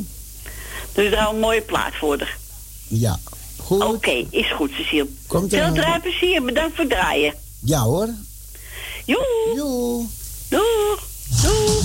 Dus 0.93 1.10
daar 1.10 1.28
een 1.28 1.39
mooie 1.39 1.62
plaat 1.62 1.94
voor 1.94 2.18
haar. 2.18 2.36
Ja, 2.89 3.18
goed. 3.59 3.82
Oké, 3.84 4.24
is 4.30 4.52
goed, 4.52 4.70
Cecile. 4.76 5.06
Komt 5.26 5.51
Veel 5.51 5.62
er- 5.62 5.72
draaiplezier, 5.72 6.43
bedankt 6.43 6.74
voor 6.76 6.84
het 6.84 6.93
draaien. 6.93 7.34
Ja 7.64 7.80
hoor. 7.80 8.09
Joe, 9.05 9.26
Joe. 9.55 10.06
doeg, 10.48 11.06
doeg. 11.43 11.84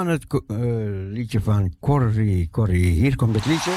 Aan 0.00 0.08
het 0.08 0.24
eh, 0.32 0.56
liedje 1.12 1.40
van 1.40 1.74
Corrie. 1.80 2.48
Corrie, 2.50 2.92
hier 2.92 3.16
komt 3.16 3.34
het 3.34 3.46
liedje. 3.46 3.70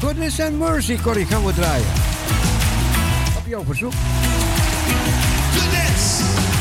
Goodness 0.00 0.40
and 0.40 0.58
Mercy, 0.58 0.98
Corrie, 1.02 1.26
gaan 1.26 1.44
we 1.44 1.52
draaien. 1.52 1.86
Op 3.38 3.46
jouw 3.46 3.64
verzoek. 3.64 3.92
Goodness 5.52 6.55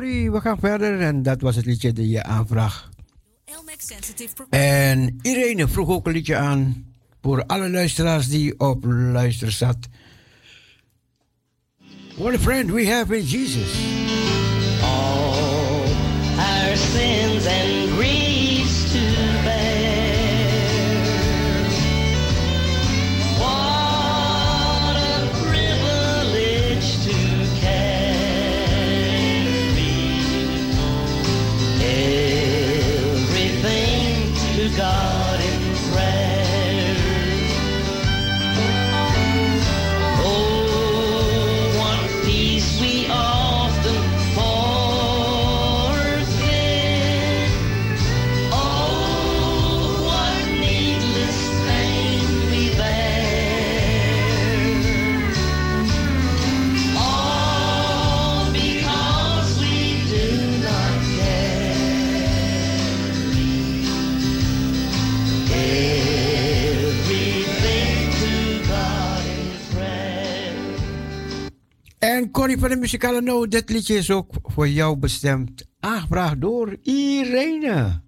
Corrie, 0.00 0.30
we 0.30 0.40
gaan 0.40 0.58
verder. 0.58 1.00
En 1.00 1.22
dat 1.22 1.40
was 1.40 1.56
het 1.56 1.64
liedje 1.64 1.92
die 1.92 2.08
je 2.08 2.24
Pro- 4.34 4.46
En 4.50 5.18
Irene 5.22 5.68
vroeg 5.68 5.88
ook 5.88 6.06
een 6.06 6.12
liedje 6.12 6.36
aan. 6.36 6.84
Voor 7.22 7.44
alle 7.46 7.70
luisteraars 7.70 8.28
die 8.28 8.58
op 8.60 8.84
luister 8.84 9.52
zat. 9.52 9.76
What 12.16 12.34
a 12.34 12.38
friend 12.38 12.70
we 12.70 12.90
have 12.90 13.16
in 13.16 13.24
Jesus. 13.24 13.72
all 14.82 15.84
our 16.38 16.76
sins 16.76 17.46
and 17.46 17.79
En 72.20 72.30
Corrie 72.30 72.58
van 72.58 72.68
de 72.68 72.76
muzikale 72.76 73.20
noot, 73.20 73.50
dit 73.50 73.70
liedje 73.70 73.94
is 73.94 74.10
ook 74.10 74.34
voor 74.42 74.68
jou 74.68 74.96
bestemd. 74.96 75.66
Aangevraagd 75.78 76.40
door 76.40 76.76
Irene. 76.82 78.02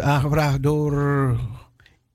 Aangevraagd 0.00 0.62
door 0.62 0.92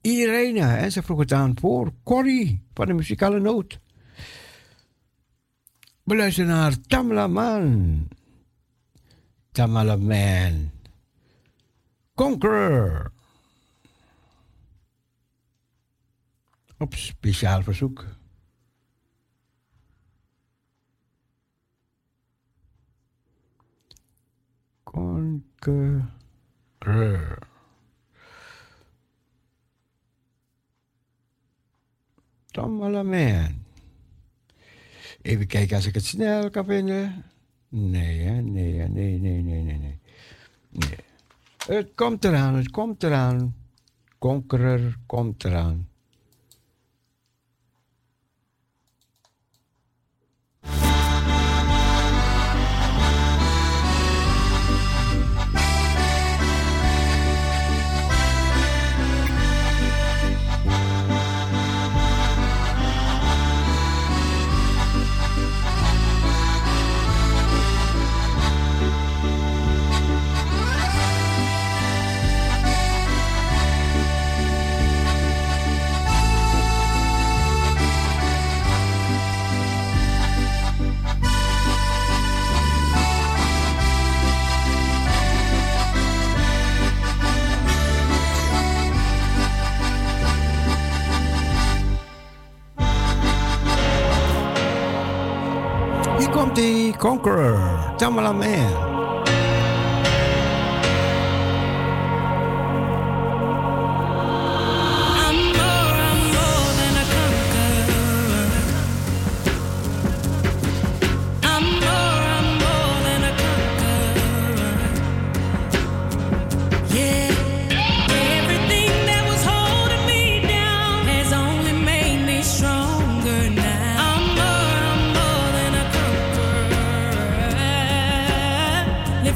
Irene. 0.02 0.76
En 0.76 0.92
ze 0.92 1.04
vroeg 1.04 1.20
het 1.20 1.34
aan 1.34 1.60
voor 1.60 1.94
Corrie 2.04 2.62
van 2.74 2.86
de 2.86 2.94
muzikale 2.94 3.40
noot. 3.40 3.80
We 6.04 6.16
luisteren 6.16 6.50
naar 6.50 6.82
Tamla 6.82 7.28
Man. 7.28 8.08
Tamala 9.52 9.96
Man. 9.96 10.72
Conqueror. 12.14 13.12
Op 16.78 16.94
speciaal 16.96 17.64
verzoek. 17.64 18.06
Conqueror. 24.84 26.00
Man. 32.54 33.64
Even 35.22 35.48
kijken 35.48 35.76
als 35.76 35.86
ik 35.86 35.94
het 35.94 36.06
snel 36.06 36.50
kan 36.50 36.66
vinden. 36.66 37.24
Nee, 37.70 38.20
hè? 38.20 38.42
nee, 38.42 38.88
nee, 38.88 39.20
nee, 39.20 39.42
nee, 39.42 39.42
nee, 39.42 39.78
nee. 39.78 40.00
nee. 40.70 40.96
Het 41.66 41.92
komt 41.96 42.26
eraan, 42.26 42.56
het 42.56 42.72
komt 42.72 43.04
eraan. 43.04 43.56
Conqueror 44.20 44.98
komt 45.06 45.44
eraan. 45.44 45.88
Hier 96.54 96.58
komt 96.58 96.58
die 96.58 96.94
Conqueror, 96.98 97.96
Tamala 97.98 98.34
Man. 98.34 99.01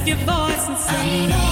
your 0.06 0.18
voice 0.18 0.68
and 0.70 0.78
say. 0.78 1.45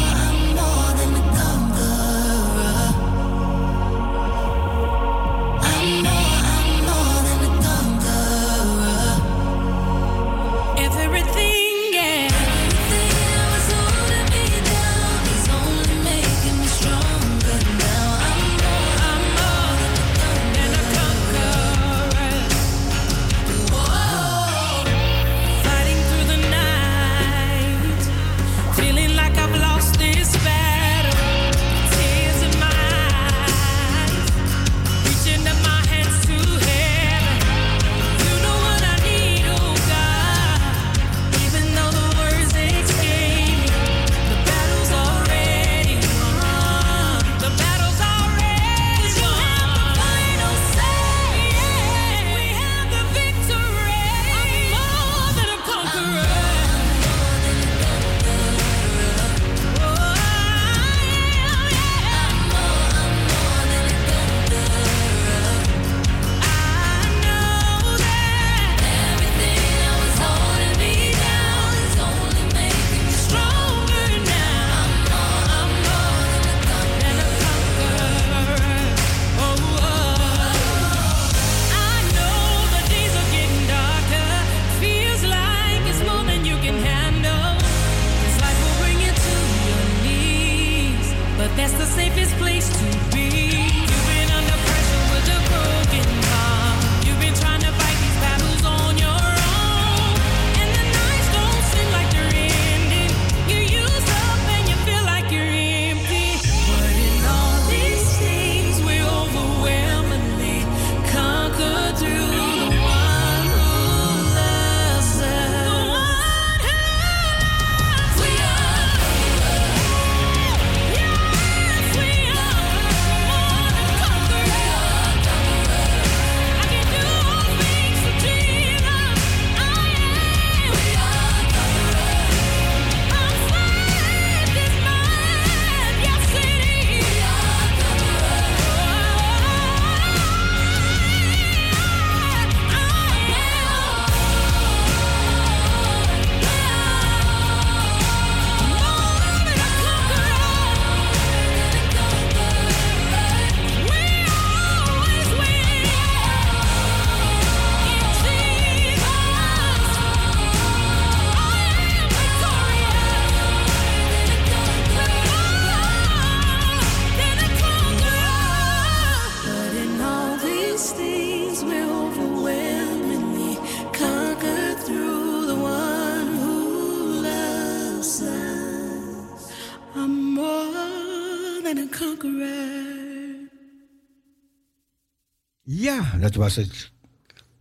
Dat 186.24 186.36
was 186.36 186.56
het 186.56 186.92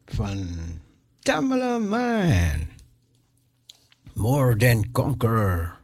van 0.07 0.49
Tamala 1.19 1.79
Man. 1.79 2.69
More 4.13 4.57
than 4.57 4.91
Conqueror. 4.93 5.81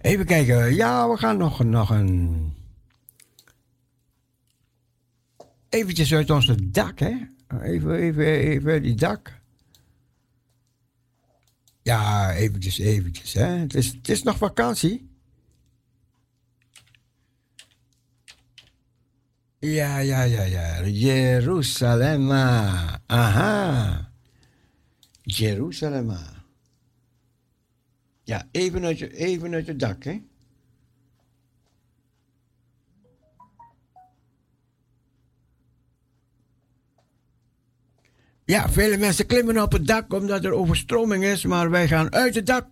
Even 0.00 0.26
kijken. 0.26 0.74
Ja, 0.74 1.08
we 1.08 1.16
gaan 1.16 1.36
nog, 1.36 1.64
nog 1.64 1.90
een... 1.90 2.54
Eventjes 5.68 6.14
uit 6.14 6.30
ons 6.30 6.52
dak, 6.62 6.98
hè? 6.98 7.14
Even, 7.62 7.94
even, 7.94 8.24
even 8.24 8.82
die 8.82 8.94
dak. 8.94 9.40
Ja, 11.82 12.32
eventjes, 12.34 12.78
eventjes. 12.78 13.32
Hè. 13.32 13.46
Het, 13.46 13.74
is, 13.74 13.92
het 13.92 14.08
is 14.08 14.22
nog 14.22 14.36
vakantie. 14.36 15.10
Ja, 19.58 19.98
ja, 19.98 20.22
ja, 20.22 20.42
ja. 20.42 20.86
Jeruzalem. 20.86 22.30
Aha. 23.06 24.10
Jeruzalem. 25.22 26.16
Ja, 28.24 28.48
even 28.50 28.84
uit, 28.84 28.98
je, 28.98 29.14
even 29.14 29.54
uit 29.54 29.66
het 29.66 29.78
dak, 29.78 30.04
hè. 30.04 30.20
Ja, 38.44 38.68
vele 38.68 38.96
mensen 38.96 39.26
klimmen 39.26 39.62
op 39.62 39.72
het 39.72 39.86
dak 39.86 40.12
omdat 40.14 40.44
er 40.44 40.52
overstroming 40.52 41.24
is, 41.24 41.44
maar 41.44 41.70
wij 41.70 41.88
gaan 41.88 42.12
uit 42.12 42.34
het 42.34 42.46
dak. 42.46 42.66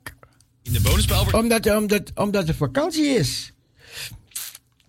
In 0.63 0.73
de 0.73 0.81
bonusspel 0.81 1.27
Omdat, 1.33 1.77
omdat, 1.77 2.11
omdat 2.15 2.47
het 2.47 2.57
vakantie 2.57 3.07
is. 3.07 3.53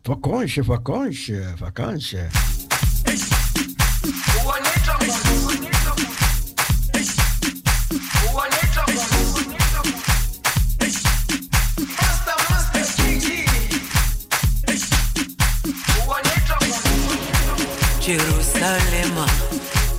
Vakantie, 0.03 0.63
vakantie, 0.63 1.41
vakantie. 1.55 2.19
Jerusalema 17.99 19.50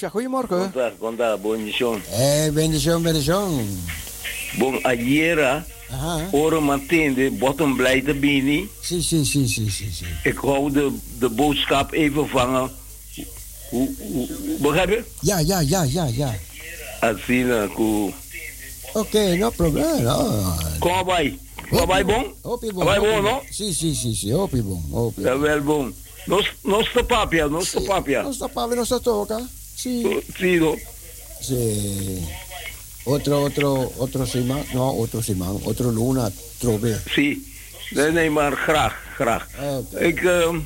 Roesja, 0.00 0.08
goedemorgen. 0.08 0.58
Conta, 0.58 0.92
conta, 0.98 1.36
bonjour. 1.36 2.00
Hé, 2.10 2.50
bendición, 2.50 3.02
bendición. 3.02 3.66
Bon, 4.58 4.80
ayer, 4.82 5.64
Aha. 5.90 6.28
oren 6.32 6.64
matinde, 6.64 7.30
bottom 7.30 7.76
blij 7.76 8.04
te 8.04 8.14
bini. 8.14 8.68
Si, 8.80 9.02
si, 9.02 9.24
si, 9.24 9.48
si, 9.48 9.70
si, 9.70 9.90
si. 9.92 10.04
Ik 10.22 10.38
hou 10.38 10.72
de, 10.72 10.90
de 11.18 11.28
boodschap 11.28 11.92
even 11.92 12.28
vangen. 12.28 12.70
Hoe, 13.70 13.88
hoe, 13.98 14.28
begrijp 14.60 14.88
je? 14.88 15.04
Ja, 15.20 15.38
ja, 15.38 15.60
ja, 15.60 15.82
ja, 15.82 16.06
ja. 16.06 16.34
Asina, 17.00 17.66
ku. 17.66 18.12
Oké, 18.92 19.36
no 19.36 19.50
problema. 19.50 19.98
No. 20.00 20.54
Kom 20.78 21.04
bij. 21.04 21.38
Kom 21.70 21.86
bij, 21.86 22.04
bon? 22.04 22.34
Hopi 22.42 22.72
Kom 22.72 22.84
bij, 22.84 22.98
bon, 22.98 23.22
no? 23.22 23.42
Si, 23.50 23.72
si, 23.72 23.94
si, 23.94 24.14
si. 24.14 24.32
Hopi 24.32 24.62
bon. 24.62 24.84
Hopi. 24.90 25.22
Ja, 25.22 25.38
wel, 25.38 25.62
bon. 25.62 25.94
Nos, 26.26 26.52
nos 26.62 26.92
te 26.92 27.04
papia, 27.04 27.46
nos 27.46 27.70
te 27.70 27.80
papia. 27.80 28.22
No 28.22 28.32
sta 28.32 28.48
Pablo, 28.48 28.76
no 28.76 28.84
sta 28.84 28.98
toca. 28.98 29.48
Sí. 29.80 30.04
Sido. 30.36 30.76
Sí. 31.40 32.22
Otro, 33.04 33.44
otro, 33.44 33.92
otro 33.96 34.26
Simán, 34.26 34.64
no, 34.74 34.90
otro 34.90 35.22
Simán, 35.22 35.58
otro 35.64 35.90
Luna, 35.90 36.30
Trobe. 36.58 37.00
Sí, 37.14 37.42
nee, 37.92 38.30
maar 38.30 38.52
graag, 38.52 38.92
graag. 39.16 39.48
Ah, 39.58 39.78
okay. 39.78 40.08
Ik 40.08 40.22
uh, 40.22 40.56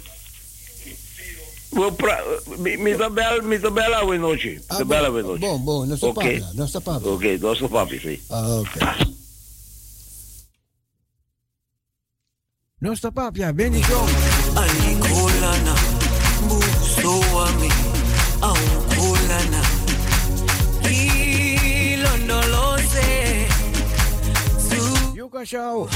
wil 1.71 1.93
praten, 1.93 2.63
met 2.63 3.75
Bella 3.75 4.07
we 4.07 4.17
noche. 4.17 4.61
Ah, 4.67 4.79
de 4.79 4.85
Bella 4.85 5.13
we 5.13 5.23
noche. 5.23 5.39
Bon, 5.39 5.65
bon, 5.65 5.89
no 5.89 5.97
se 5.97 6.07
okay. 6.07 6.41
Papia, 6.41 6.51
no 6.55 6.67
se 6.67 6.81
papia. 6.81 7.11
Oké, 7.11 7.15
okay, 7.15 7.39
no 7.39 7.55
se 7.55 7.69
papia, 7.69 8.01
sí. 8.01 8.21
Ah, 8.29 8.59
oké. 8.59 8.79
Okay. 8.83 9.15
No 12.79 12.93
está 12.93 13.11
papia, 13.11 13.49
ah, 13.49 13.53
ven 13.53 13.75
y 13.75 13.81
yo. 13.81 14.05
Ay, 14.57 14.99
colana, 15.01 15.75
busó 16.49 17.41
a 17.41 17.53
mí. 17.53 17.94
Soca 25.35 25.45
Show. 25.45 25.89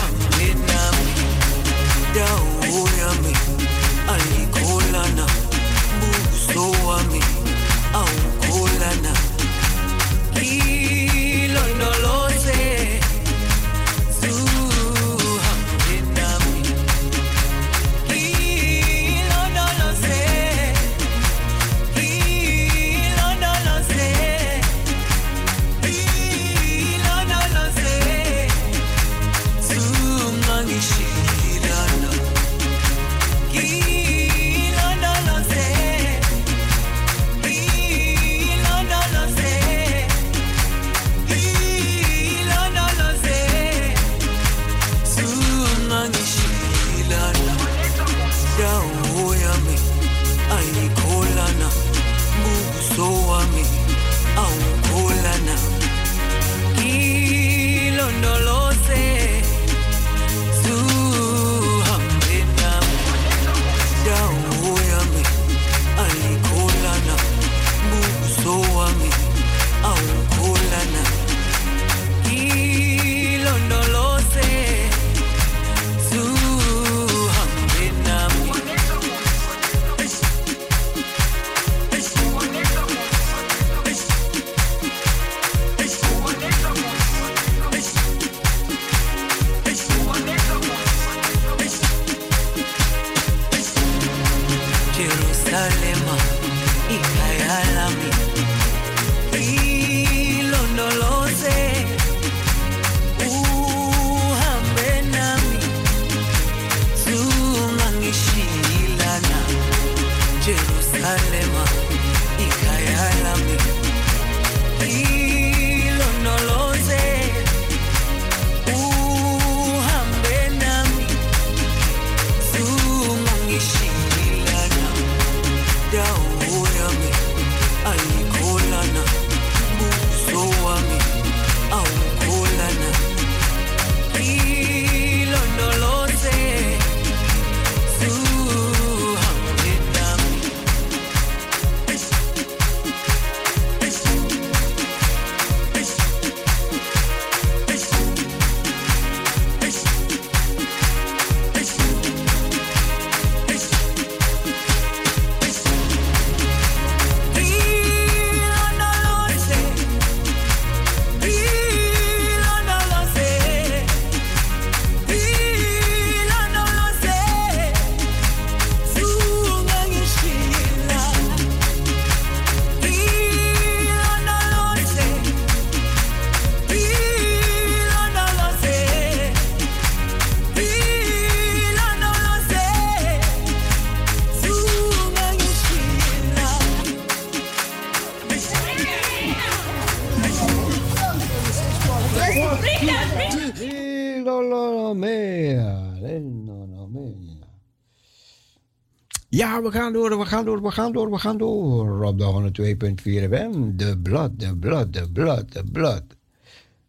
We 199.62 199.70
gaan 199.72 199.93
door, 199.93 200.18
we 200.18 200.26
gaan 200.26 200.44
door, 200.44 200.62
we 200.62 200.70
gaan 200.70 200.93
door, 200.93 201.10
we 201.10 201.18
gaan 201.18 201.39
door. 201.39 202.05
Op 202.05 202.18
de 202.18 202.24
102.4 202.24 203.28
FM. 203.28 203.76
De 203.76 203.98
blood, 204.02 204.30
de 204.40 204.56
blood, 204.56 204.93
de 204.93 205.10
blood, 205.12 205.52
de 205.52 205.64
blood. 205.72 206.02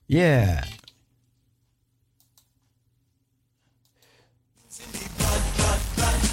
Yeah. 0.06 0.64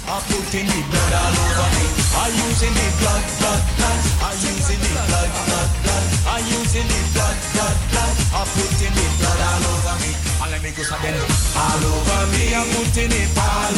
I'm 0.07 0.21
putting 0.29 0.67
the 0.67 0.81
blood 0.89 1.13
all 1.13 1.35
over 1.43 1.69
me. 1.75 1.85
I'm 2.21 2.31
using 2.47 2.73
the 2.79 2.87
blood, 2.99 3.23
blood, 3.39 3.61
blood. 3.77 3.99
I'm 4.25 4.37
using 4.49 4.79
the 4.83 4.89
blood, 5.09 5.29
blood, 5.47 5.69
blood. 5.83 6.05
I'm 6.31 6.43
using 6.57 6.87
the 6.87 6.99
blood, 7.13 7.37
blood, 7.53 7.77
blood. 7.91 8.13
I'm 8.37 8.47
putting 8.55 8.93
the 8.97 9.05
blood 9.19 9.39
all 9.49 9.63
over 9.73 9.95
me. 10.01 10.11
And 10.41 10.49
let 10.51 10.61
me 10.63 10.71
go 10.77 10.83
again. 10.95 11.17
All 11.57 11.83
over 11.91 12.23
me, 12.31 12.43
I'm 12.53 12.67
putting 12.73 13.11
it 13.11 13.29
all 13.37 13.76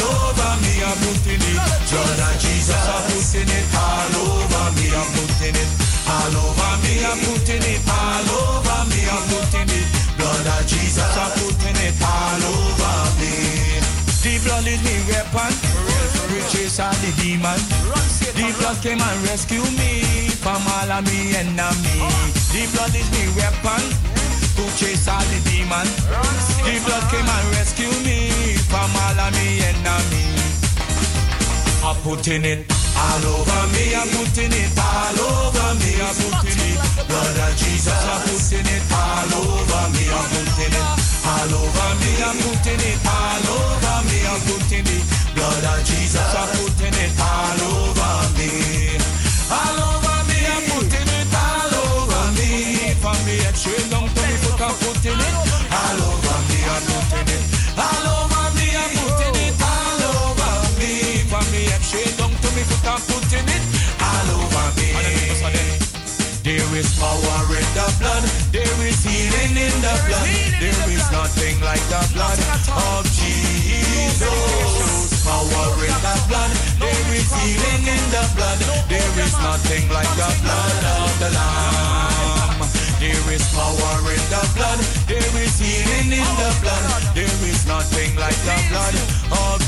Blood 1.90 2.22
of 2.22 2.38
Jesus, 2.38 2.70
I'm 2.70 3.02
putting 3.10 3.50
it 3.50 3.66
all 3.74 4.14
over 4.22 4.66
me. 4.78 4.94
I'm 4.94 5.10
putting 5.10 5.58
it 5.58 5.70
all 6.06 6.36
over 6.38 6.72
me. 6.86 7.02
I'm 7.02 7.18
putting 7.18 7.66
it 7.66 7.82
all 7.82 8.30
over 8.30 8.80
me. 8.94 9.00
I'm 9.10 9.26
putting 9.26 9.74
it. 9.74 9.86
Blood 10.14 10.46
of 10.54 10.62
Jesus, 10.70 11.02
I'm 11.02 11.34
putting 11.34 11.74
it 11.82 11.98
all 11.98 12.42
over 12.46 12.98
me. 13.18 13.82
The 14.22 14.38
blood 14.46 14.70
is 14.70 14.78
me 14.86 15.02
weapon. 15.10 15.50
Riches 16.30 16.78
are 16.78 16.94
the 17.02 17.10
demon. 17.18 17.58
The 18.38 18.54
blood 18.62 18.78
came 18.86 19.02
and 19.02 19.18
rescue 19.26 19.66
me 19.74 20.30
from 20.38 20.62
all 20.62 20.94
of 20.94 21.02
me 21.10 21.34
enemy. 21.34 22.06
The 22.54 22.70
blood 22.70 22.94
is 22.94 23.10
me 23.10 23.34
weapon. 23.34 23.82
To 24.54 24.62
chase 24.78 25.10
all 25.10 25.18
the 25.26 25.42
demon. 25.42 25.90
The 26.62 26.78
blood 26.86 27.02
came 27.10 27.26
and 27.26 27.46
rescue 27.58 27.90
me 28.06 28.30
from 28.70 28.94
all 28.94 29.18
of 29.26 29.34
me 29.34 29.58
enemy. 29.58 30.69
I'm 31.82 31.96
putting 32.02 32.44
it 32.44 32.68
all 32.92 33.24
over 33.40 33.62
me. 33.72 33.94
I'm 33.96 34.08
putting 34.12 34.52
it 34.52 34.70
all 34.76 35.16
over 35.16 35.70
me. 35.80 35.96
I'm 35.96 36.12
putting 36.12 36.60
it. 36.60 36.78
Blood 37.08 37.38
of 37.40 37.56
Jesus. 37.56 37.88
I'm 37.88 38.20
putting 38.28 38.68
it 38.68 38.84
all 38.92 39.32
over 39.40 39.84
me. 39.96 40.04
I'm 40.12 40.26
putting 40.28 40.76
it 40.76 40.86
all 41.24 41.52
over 41.56 41.90
me. 42.00 42.10
I'm 42.20 42.36
putting 42.44 42.84
it 42.84 43.00
all 43.08 43.48
over 43.48 43.98
me. 44.12 44.18
I'm 44.28 44.40
putting 44.44 44.86
it. 44.92 45.04
Blood 45.34 45.64
of 45.72 45.80
Jesus. 45.88 46.20
I'm 46.20 46.48
putting 46.60 46.94
it 47.00 47.12
all 47.16 47.60
over 47.72 48.16
me. 48.36 49.00
All 49.48 49.80
over 49.80 50.18
me. 50.28 50.38
I'm 50.52 50.62
putting 50.76 51.08
it 51.08 51.32
all 51.32 51.74
over 51.80 52.24
me. 52.36 52.92
From 53.00 53.16
me 53.24 53.40
head 53.40 53.56
straight 53.56 53.88
down 53.88 54.04
to 54.04 54.20
me 54.20 54.36
foot. 54.44 54.60
I'm 54.60 54.74
putting 54.84 55.16
it 55.16 55.34
all 55.72 56.00
over 56.12 56.29
is 66.80 66.96
power 66.96 67.44
in 67.52 67.68
the 67.76 67.86
blood. 68.00 68.24
There 68.56 68.80
is 68.88 69.04
healing 69.04 69.52
in 69.52 69.74
the 69.84 69.94
blood. 70.08 70.28
There 70.56 70.88
is 70.88 71.04
nothing 71.12 71.60
like 71.60 71.84
the 71.92 72.00
blood 72.16 72.40
of 72.72 73.04
Jesus. 73.12 74.24
Power 75.20 75.76
in 75.84 75.92
the 76.00 76.16
blood. 76.28 76.52
There 76.80 77.12
is 77.12 77.28
healing 77.36 77.84
in 77.84 78.04
the 78.16 78.24
blood. 78.32 78.60
There 78.88 79.16
is 79.20 79.36
nothing 79.44 79.92
like 79.92 80.08
the 80.16 80.30
blood 80.40 80.84
of 81.04 81.12
the 81.20 81.30
Lamb. 81.36 82.64
There 82.96 83.28
is 83.36 83.44
power 83.52 84.00
in 84.08 84.24
the 84.32 84.42
blood. 84.56 84.80
There 85.04 85.36
is 85.44 85.60
healing 85.60 86.12
in 86.16 86.30
the 86.40 86.50
blood. 86.64 86.84
There 87.12 87.40
is 87.44 87.60
nothing 87.68 88.16
like 88.16 88.40
the 88.48 88.56
blood 88.72 88.96
of 89.36 89.59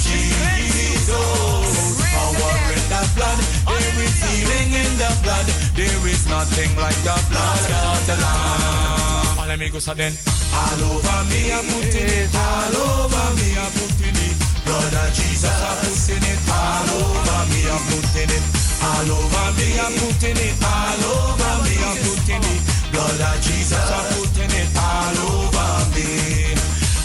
nothing 6.43 6.75
like 6.77 6.99
the 7.07 7.15
blood 7.31 7.71
of 7.71 8.01
the 8.09 8.17
Lamb. 8.19 9.39
All 9.39 9.51
amigos 9.51 9.87
are 9.87 9.95
then. 9.95 10.13
All 10.51 10.83
over 10.91 11.21
me, 11.31 11.41
I'm 11.55 11.65
putting 11.71 12.11
it. 12.19 12.35
All 12.35 12.75
over 12.83 13.29
me, 13.39 13.49
I'm 13.63 13.71
putting 13.79 14.19
it. 14.27 14.35
Blood 14.67 14.95
of 15.03 15.09
Jesus, 15.15 15.47
I'm 15.47 15.77
putting 15.87 16.25
it. 16.31 16.39
All 16.51 16.91
over 16.99 17.43
me, 17.51 17.61
I'm 17.71 17.83
putting 17.91 18.33
it. 18.37 18.45
All 18.83 19.11
over 19.15 19.49
me, 19.55 19.69
I'm 19.85 19.93
putting 20.03 20.39
it. 20.47 20.55
All 20.67 21.03
over 21.15 21.55
me, 21.63 21.75
I'm 21.79 21.97
putting 22.11 22.45
it. 22.53 22.61
Blood 22.91 23.21
of 23.23 23.37
Jesus, 23.47 23.87
I'm 23.97 24.07
putting 24.19 24.53
it. 24.61 24.69
All 24.75 25.19
over 25.31 25.71
me. 25.95 26.11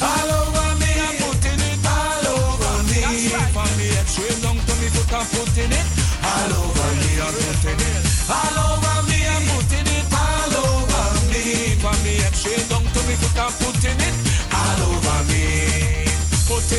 All 0.02 0.32
over 0.32 0.37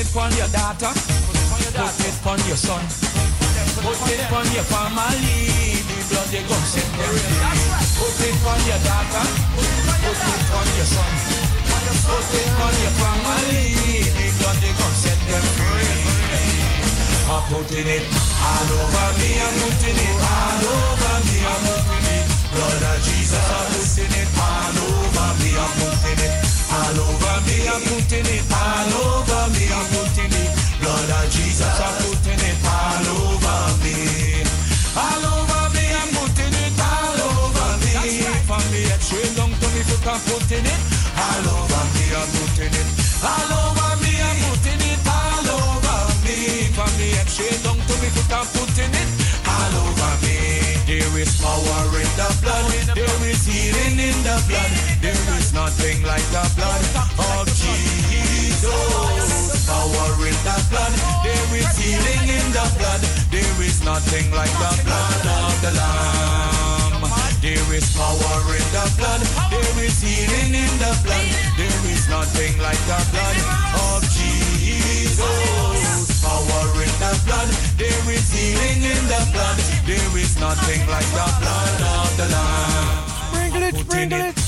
it 0.09 0.17
on 0.17 0.33
your 0.37 0.49
daughter. 0.49 0.93
Put 0.95 1.65
it 1.69 2.27
on 2.27 2.39
your 2.49 2.57
son. 2.57 2.83
Put 3.83 4.11
it 4.11 4.33
on 4.33 4.47
your 4.53 4.65
family. 4.65 5.85
The 5.85 5.97
blood 6.09 6.29
they 6.33 6.43
gon' 6.49 6.65
set 6.65 6.89
them. 6.97 7.13
Put 7.99 8.21
it 8.25 8.37
on 8.47 8.61
your 8.69 8.81
daughter. 8.89 9.25
Put 9.57 9.69
it 9.69 10.51
on 10.57 10.69
your 10.77 10.89
son. 10.89 11.13
Put 12.09 12.35
it 12.41 12.53
on 12.65 12.75
your 12.85 12.95
family. 13.01 13.77
The 14.17 14.27
blood 14.39 14.59
they 14.63 14.73
gon' 14.73 14.97
set 14.97 15.19
them 15.29 15.45
free. 15.57 15.93
I'm 17.29 17.43
putting 17.53 17.87
it 17.87 18.05
all 18.41 18.71
over 18.81 19.09
me. 19.21 19.31
I'm 19.37 19.55
putting 19.61 19.99
it 19.99 20.17
all 20.25 20.65
over 20.73 21.17
me. 21.29 21.37
I'm 21.45 21.61
putting 21.69 22.17
it. 22.17 22.27
Blood 22.55 22.83
of 22.83 22.99
Jesus. 23.05 23.45
I'm 23.45 23.67
putting 23.77 24.15
it 24.17 24.31
all 24.41 24.77
over 24.89 25.31
me. 25.43 25.51
I'm 25.59 25.73
putting 25.77 26.25
it 26.25 26.48
all 26.71 26.99
over 27.01 27.37
me. 27.49 27.57
I'm 27.69 27.83
putting 27.89 28.29
it 28.29 28.45
all 28.53 28.93
over 29.01 29.45
me. 29.55 29.65
I'm 29.73 29.87
putting 29.93 30.33
it. 30.33 30.51
Blood 30.81 31.11
of 31.11 31.27
Jesus. 31.33 31.65
I'm 31.65 31.95
putting 32.05 32.41
it 32.41 32.59
all 32.65 33.07
over 33.17 33.61
me. 33.83 34.45
All 34.97 35.25
over 35.25 35.65
me. 35.75 35.85
I'm 35.97 36.11
putting 36.17 36.55
it 36.55 36.77
all 36.81 37.21
over 37.29 37.71
me. 37.83 37.93
From 38.49 38.65
me 38.73 38.81
head 38.89 39.03
straight 39.03 39.33
down 39.37 39.51
to 39.51 39.67
me 39.75 39.83
foot. 39.89 40.07
I'm 40.07 40.21
putting 40.29 40.67
it 40.67 40.81
all 41.17 41.47
over 41.57 41.85
me. 41.95 42.05
I'm 42.13 42.29
putting 42.37 42.75
it 42.75 42.89
all 43.25 43.53
over 43.53 43.93
me. 44.05 44.13
I'm 44.21 44.39
putting 44.49 44.83
it 44.93 45.01
all 45.09 45.49
over 45.49 46.01
me. 46.25 46.69
From 46.77 46.93
me 47.01 47.17
head 47.17 47.29
straight 47.29 47.61
down 47.65 47.77
to 47.77 47.95
me 48.01 48.09
foot. 48.13 48.33
I'm 48.33 48.47
putting 48.53 48.93
it 48.93 49.11
all 49.49 49.75
over 49.89 50.13
me. 50.25 50.37
There 50.89 51.17
is 51.21 51.33
power 51.41 51.85
in 51.97 52.11
the 52.17 52.29
blood. 52.41 52.65
There 52.97 53.25
is 53.29 53.45
healing 53.45 53.99
in 54.01 54.17
the 54.25 54.37
blood. 54.49 54.78
Nothing 55.69 56.01
like 56.01 56.25
the 56.33 56.41
blood 56.57 56.81
of 57.29 57.45
Jesus. 57.53 58.65
Power 59.69 60.17
in 60.25 60.33
the 60.49 60.57
blood. 60.73 60.97
There 61.21 61.61
is 61.61 61.77
healing 61.77 62.25
in 62.25 62.47
the 62.57 62.65
blood. 62.81 63.05
There 63.29 63.61
is 63.61 63.85
nothing 63.85 64.33
like 64.33 64.49
the 64.49 64.73
blood 64.89 65.29
of 65.29 65.61
the 65.61 65.73
Lamb. 65.77 67.05
There 67.45 67.69
is 67.77 67.85
power 67.93 68.49
in 68.49 68.65
the 68.73 68.85
blood. 68.97 69.21
There 69.53 69.85
is 69.85 70.01
healing 70.01 70.57
in 70.57 70.73
the 70.81 70.89
blood. 71.05 71.29
There 71.61 71.85
is 71.93 72.09
nothing 72.09 72.57
like 72.65 72.81
the 72.89 73.05
blood 73.13 73.37
of 73.93 74.09
Jesus. 74.09 75.21
Power 76.25 76.81
in 76.81 76.97
the 76.97 77.13
blood. 77.29 77.53
There 77.77 78.09
is 78.09 78.25
healing 78.33 78.89
in 78.89 79.05
the 79.05 79.21
blood. 79.37 79.61
There 79.85 80.17
is 80.17 80.33
nothing 80.41 80.81
like 80.89 81.13
the 81.13 81.29
blood 81.45 81.77
of 81.93 82.09
the 82.17 82.25
Lamb. 82.33 83.05
Sprinkle 83.29 83.69
it. 83.69 83.77
Sprinkle 83.85 84.33
it, 84.33 84.48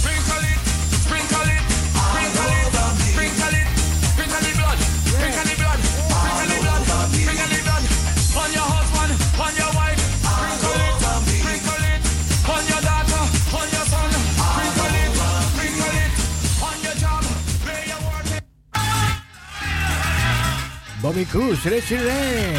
Bobby 21.10 21.26
Cruz, 21.26 21.64
recibe. 21.64 22.54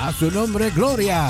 A 0.00 0.10
su 0.18 0.30
nombre, 0.30 0.70
Gloria. 0.70 1.28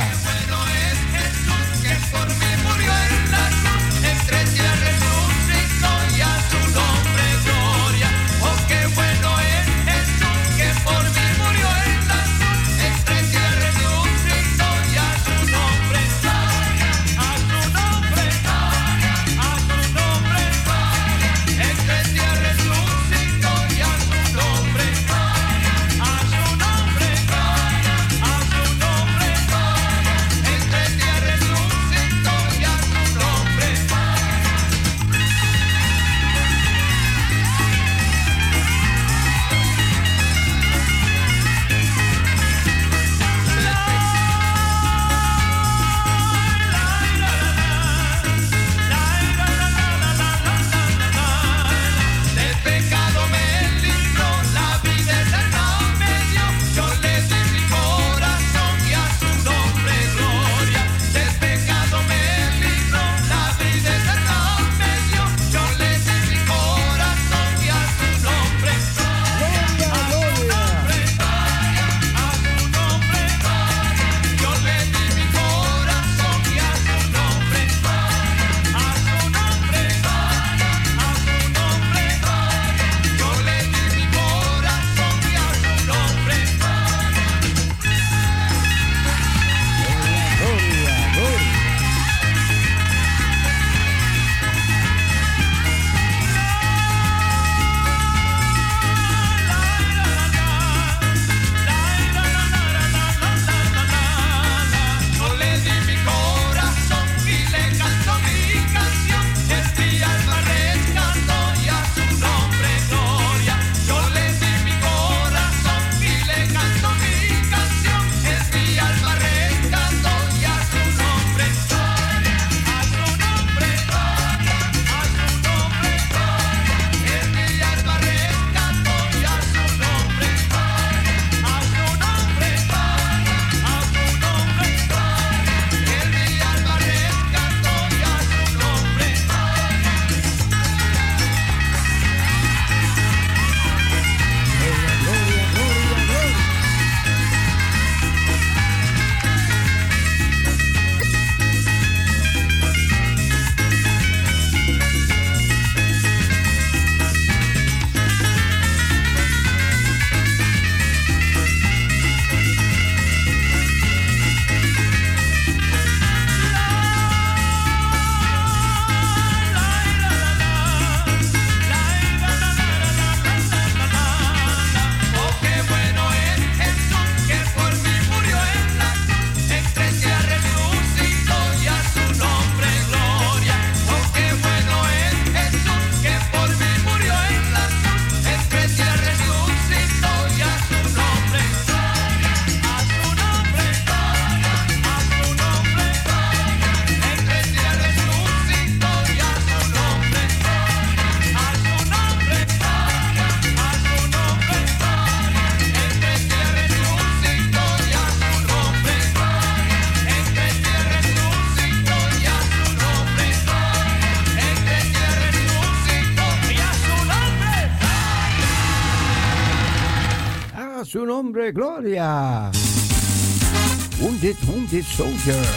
Soldier. 224.92 225.51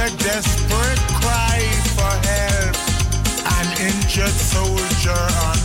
a 0.00 0.08
desperate 0.16 0.98
cry 1.20 1.60
for 1.94 2.12
help, 2.26 2.74
an 3.58 3.66
injured 3.86 4.32
soldier 4.32 5.24
on 5.44 5.59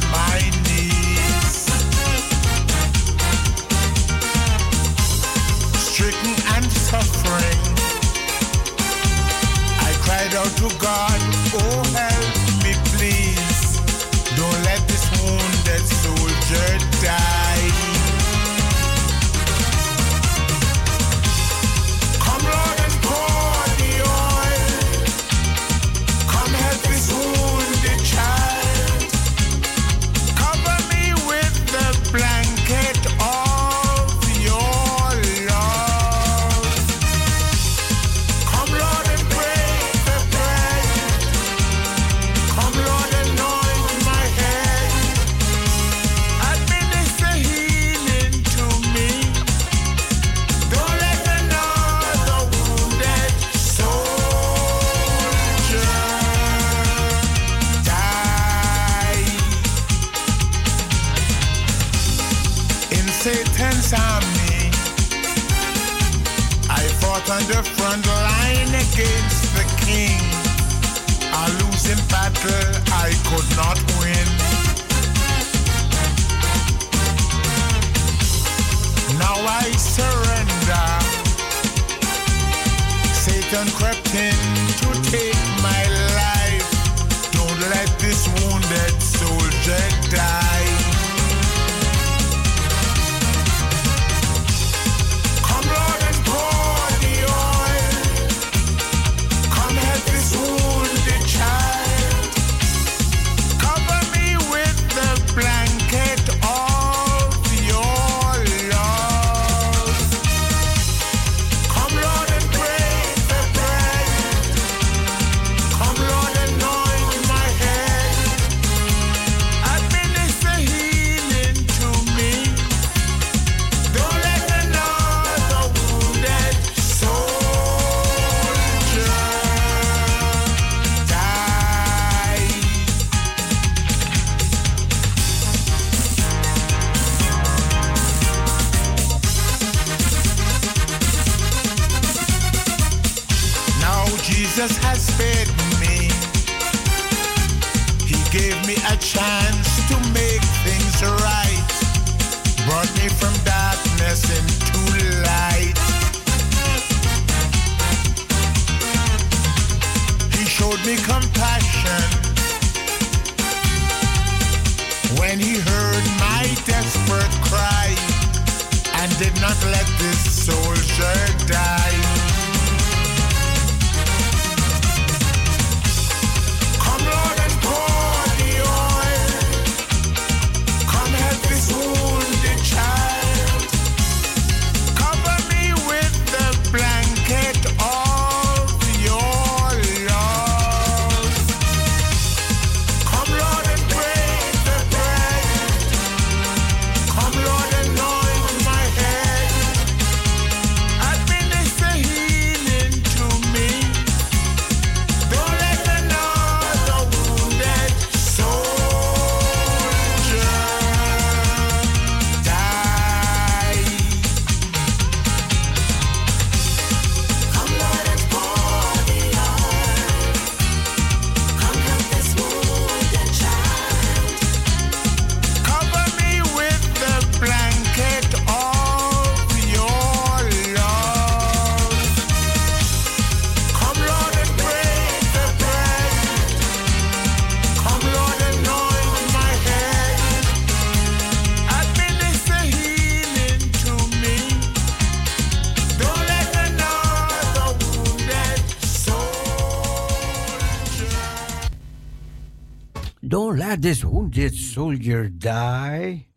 Let 253.75 253.83
this 253.83 254.03
wounded 254.03 254.55
soldier 254.55 255.29
die. 255.37 256.27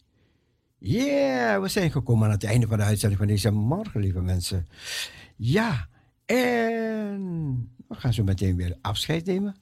Yeah, 0.78 1.60
we 1.60 1.68
zijn 1.68 1.90
gekomen 1.90 2.26
aan 2.26 2.32
het 2.32 2.44
einde 2.44 2.66
van 2.66 2.78
de 2.78 2.84
uitzending 2.84 3.20
van 3.20 3.28
deze 3.28 3.50
morgen, 3.50 4.00
lieve 4.00 4.20
mensen. 4.20 4.66
Ja, 5.36 5.88
en 6.24 7.72
we 7.88 7.94
gaan 7.94 8.12
zo 8.12 8.24
meteen 8.24 8.56
weer 8.56 8.76
afscheid 8.80 9.24
nemen. 9.24 9.56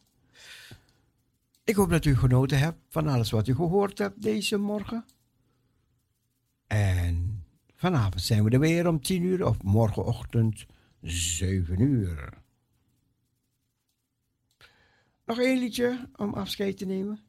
Ik 1.64 1.74
hoop 1.74 1.90
dat 1.90 2.04
u 2.04 2.16
genoten 2.16 2.58
hebt 2.58 2.78
van 2.88 3.06
alles 3.06 3.30
wat 3.30 3.48
u 3.48 3.54
gehoord 3.54 3.98
hebt 3.98 4.22
deze 4.22 4.56
morgen. 4.56 5.04
En 6.66 7.44
vanavond 7.74 8.22
zijn 8.22 8.44
we 8.44 8.50
er 8.50 8.60
weer 8.60 8.88
om 8.88 9.00
10 9.00 9.22
uur 9.22 9.46
of 9.46 9.62
morgenochtend 9.62 10.66
7 11.02 11.80
uur. 11.80 12.32
Nog 15.24 15.40
één 15.40 15.58
liedje 15.58 16.08
om 16.14 16.34
afscheid 16.34 16.78
te 16.78 16.86
nemen. 16.86 17.25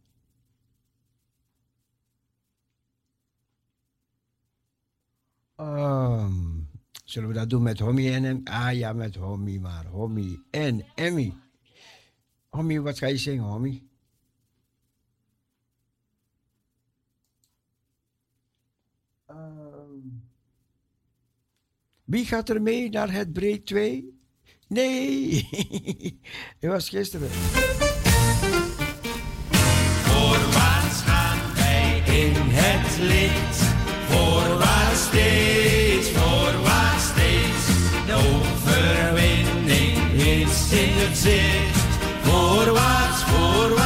Ehm, 5.57 6.34
zullen 7.03 7.29
we 7.29 7.35
dat 7.35 7.49
doen 7.49 7.63
met 7.63 7.79
Hommy 7.79 8.13
en 8.13 8.25
Em? 8.25 8.41
Ah 8.43 8.73
ja, 8.73 8.93
met 8.93 9.15
Hommy 9.15 9.57
maar. 9.57 9.85
Hommy 9.85 10.39
en 10.49 10.85
Emmy. 10.95 11.34
Hommy, 12.49 12.81
wat 12.81 12.97
ga 12.97 13.07
je 13.07 13.17
zingen, 13.17 13.43
Hommy? 13.43 13.84
Ehm, 19.25 19.99
wie 22.03 22.25
gaat 22.25 22.49
er 22.49 22.61
mee 22.61 22.89
naar 22.89 23.11
het 23.11 23.34
breed 23.34 23.65
2? 23.65 24.19
Nee, 24.67 25.47
het 26.59 26.71
was 26.71 26.89
gisteren. 26.89 27.29
Voorwaarts 30.07 31.01
gaan 31.01 31.53
wij 31.53 31.97
in 31.97 32.34
het 32.35 32.97
licht. 32.97 33.57
Voorwaarts 34.09 35.03
steeds, 35.03 35.47
in 40.72 40.94
het 40.94 41.18
zicht. 41.18 41.88
Voorwaarts, 42.23 43.23
voorwaarts 43.23 43.77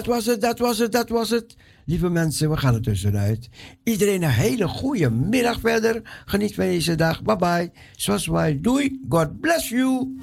Dat 0.00 0.08
was 0.08 0.26
het, 0.26 0.40
dat 0.40 0.58
was 0.58 0.78
het, 0.78 0.92
dat 0.92 1.08
was 1.08 1.30
het. 1.30 1.56
Lieve 1.84 2.08
mensen, 2.08 2.50
we 2.50 2.56
gaan 2.56 2.74
er 2.74 2.82
tussenuit. 2.82 3.48
Iedereen 3.84 4.22
een 4.22 4.30
hele 4.30 4.68
goede 4.68 5.10
middag 5.10 5.60
verder. 5.60 6.22
Geniet 6.24 6.54
van 6.54 6.64
deze 6.64 6.94
dag. 6.94 7.22
Bye 7.22 7.36
bye. 7.36 7.70
Zoals 7.96 8.26
wij. 8.26 8.58
Doei. 8.60 9.00
God 9.08 9.40
bless 9.40 9.68
you. 9.68 10.16